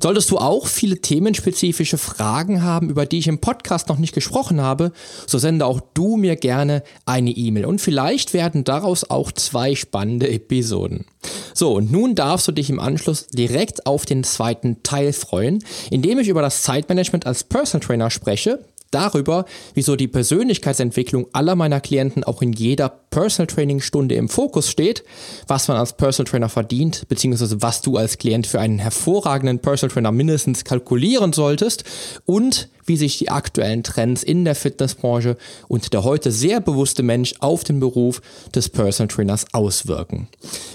Solltest 0.01 0.31
du 0.31 0.37
auch 0.37 0.67
viele 0.67 0.99
themenspezifische 0.99 1.97
Fragen 1.97 2.63
haben, 2.63 2.89
über 2.89 3.05
die 3.05 3.19
ich 3.19 3.27
im 3.27 3.39
Podcast 3.39 3.89
noch 3.89 3.97
nicht 3.97 4.13
gesprochen 4.13 4.61
habe, 4.61 4.91
so 5.27 5.37
sende 5.37 5.65
auch 5.65 5.81
du 5.93 6.17
mir 6.17 6.35
gerne 6.35 6.83
eine 7.05 7.31
E-Mail 7.31 7.65
und 7.65 7.81
vielleicht 7.81 8.33
werden 8.33 8.63
daraus 8.63 9.09
auch 9.09 9.31
zwei 9.31 9.75
spannende 9.75 10.29
Episoden. 10.29 11.05
So, 11.53 11.73
und 11.73 11.91
nun 11.91 12.15
darfst 12.15 12.47
du 12.47 12.51
dich 12.51 12.69
im 12.69 12.79
Anschluss 12.79 13.27
direkt 13.27 13.85
auf 13.85 14.05
den 14.05 14.23
zweiten 14.23 14.83
Teil 14.83 15.13
freuen, 15.13 15.63
in 15.89 16.01
dem 16.01 16.19
ich 16.19 16.27
über 16.27 16.41
das 16.41 16.63
Zeitmanagement 16.63 17.25
als 17.25 17.43
Personal 17.43 17.85
Trainer 17.85 18.11
spreche, 18.11 18.65
darüber, 18.91 19.45
wieso 19.73 19.95
die 19.95 20.07
Persönlichkeitsentwicklung 20.07 21.27
aller 21.33 21.55
meiner 21.55 21.81
Klienten 21.81 22.23
auch 22.23 22.41
in 22.41 22.53
jeder 22.53 22.89
Personal 22.89 23.47
Training 23.47 23.81
Stunde 23.81 24.15
im 24.15 24.27
Fokus 24.27 24.69
steht, 24.69 25.03
was 25.47 25.67
man 25.67 25.77
als 25.77 25.93
Personal 25.93 26.29
Trainer 26.29 26.49
verdient, 26.49 27.07
beziehungsweise 27.07 27.61
was 27.61 27.81
du 27.81 27.97
als 27.97 28.17
Klient 28.17 28.47
für 28.47 28.59
einen 28.59 28.79
hervorragenden 28.79 29.59
Personal 29.59 29.93
Trainer 29.93 30.11
mindestens 30.11 30.63
kalkulieren 30.65 31.33
solltest 31.33 31.83
und 32.25 32.69
wie 32.85 32.97
sich 32.97 33.17
die 33.17 33.29
aktuellen 33.29 33.83
Trends 33.83 34.21
in 34.21 34.45
der 34.45 34.53
Fitnessbranche 34.53 35.37
und 35.67 35.93
der 35.93 36.03
heute 36.03 36.31
sehr 36.31 36.61
bewusste 36.61 37.03
Mensch 37.03 37.33
auf 37.39 37.63
den 37.63 37.79
Beruf 37.79 38.21
des 38.53 38.69
Personal 38.69 39.07
Trainers 39.07 39.45
auswirken. 39.53 40.27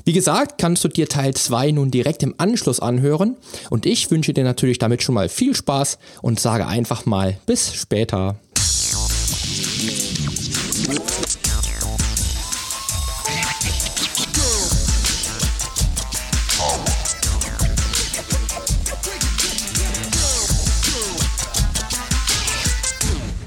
Wie 0.05 0.13
gesagt, 0.13 0.59
kannst 0.59 0.83
du 0.83 0.89
dir 0.89 1.09
Teil 1.09 1.35
2 1.35 1.73
nun 1.73 1.91
direkt 1.91 2.23
im 2.23 2.35
Anschluss 2.39 2.81
anhören 2.81 3.37
und 3.71 3.87
ich 3.87 4.11
wünsche 4.11 4.33
dir 4.33 4.45
natürlich 4.45 4.79
damit 4.79 5.03
schon 5.03 5.15
mal 5.15 5.29
viel 5.29 5.55
Spaß 5.55 5.99
und 6.23 6.41
sage 6.41 6.67
einfach 6.67 7.07
mal 7.07 7.39
bis 7.47 7.75
später. 7.75 8.00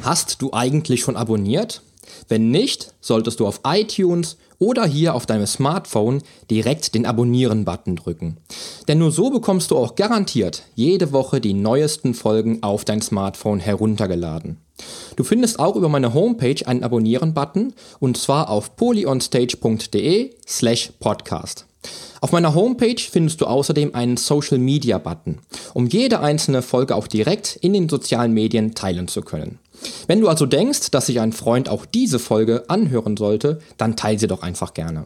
Hast 0.04 0.42
du 0.42 0.52
eigentlich 0.54 1.02
schon 1.02 1.16
abonniert? 1.16 1.82
Wenn 2.28 2.52
nicht, 2.52 2.94
solltest 3.02 3.39
du 3.39 3.48
auf 3.48 3.62
iTunes 3.66 4.38
oder 4.60 4.86
hier 4.86 5.16
auf 5.16 5.26
deinem 5.26 5.48
Smartphone 5.48 6.22
direkt 6.50 6.94
den 6.94 7.06
Abonnieren-Button 7.06 7.96
drücken. 7.96 8.38
Denn 8.88 9.00
nur 9.00 9.12
so 9.12 9.30
bekommst 9.30 9.72
du 9.72 9.78
auch 9.78 9.96
garantiert 9.96 10.63
jede 10.76 11.12
Woche 11.12 11.39
die 11.39 11.54
neuesten 11.54 12.13
Folgen 12.13 12.62
auf 12.63 12.86
dein 12.86 13.02
Smartphone 13.02 13.60
heruntergeladen. 13.60 14.58
Du 15.15 15.24
findest 15.24 15.60
auch 15.60 15.76
über 15.76 15.89
meine 15.89 16.13
Homepage 16.13 16.65
einen 16.65 16.84
Abonnieren-Button 16.84 17.74
und 18.00 18.17
zwar 18.17 18.50
auf 18.50 18.76
polyonstage.de 18.76 20.32
slash 20.48 20.91
podcast. 21.00 21.65
Auf 22.22 22.32
meiner 22.32 22.56
Homepage 22.56 23.00
findest 23.00 23.41
du 23.41 23.46
außerdem 23.46 23.93
einen 23.96 24.15
Social 24.15 24.58
Media 24.58 24.98
Button, 24.98 25.39
um 25.74 25.88
jede 25.88 26.22
einzelne 26.22 26.62
Folge 26.62 26.96
auch 26.96 27.08
direkt 27.08 27.58
in 27.58 27.74
den 27.74 27.89
sozialen 27.89 28.34
Medien 28.34 28.76
teilen 28.76 29.10
zu 29.10 29.22
können. 29.22 29.60
Wenn 30.08 30.22
du 30.22 30.30
also 30.30 30.46
denkst, 30.46 30.91
dass 30.91 31.08
sich 31.08 31.19
ein 31.19 31.34
Freund 31.34 31.67
auch 31.67 31.86
diese 31.86 32.19
Folge 32.19 32.63
anhören 32.69 33.17
sollte, 33.17 33.60
dann 33.78 33.98
teile 33.98 34.19
sie 34.19 34.28
doch 34.28 34.41
einfach 34.41 34.74
gerne. 34.74 35.06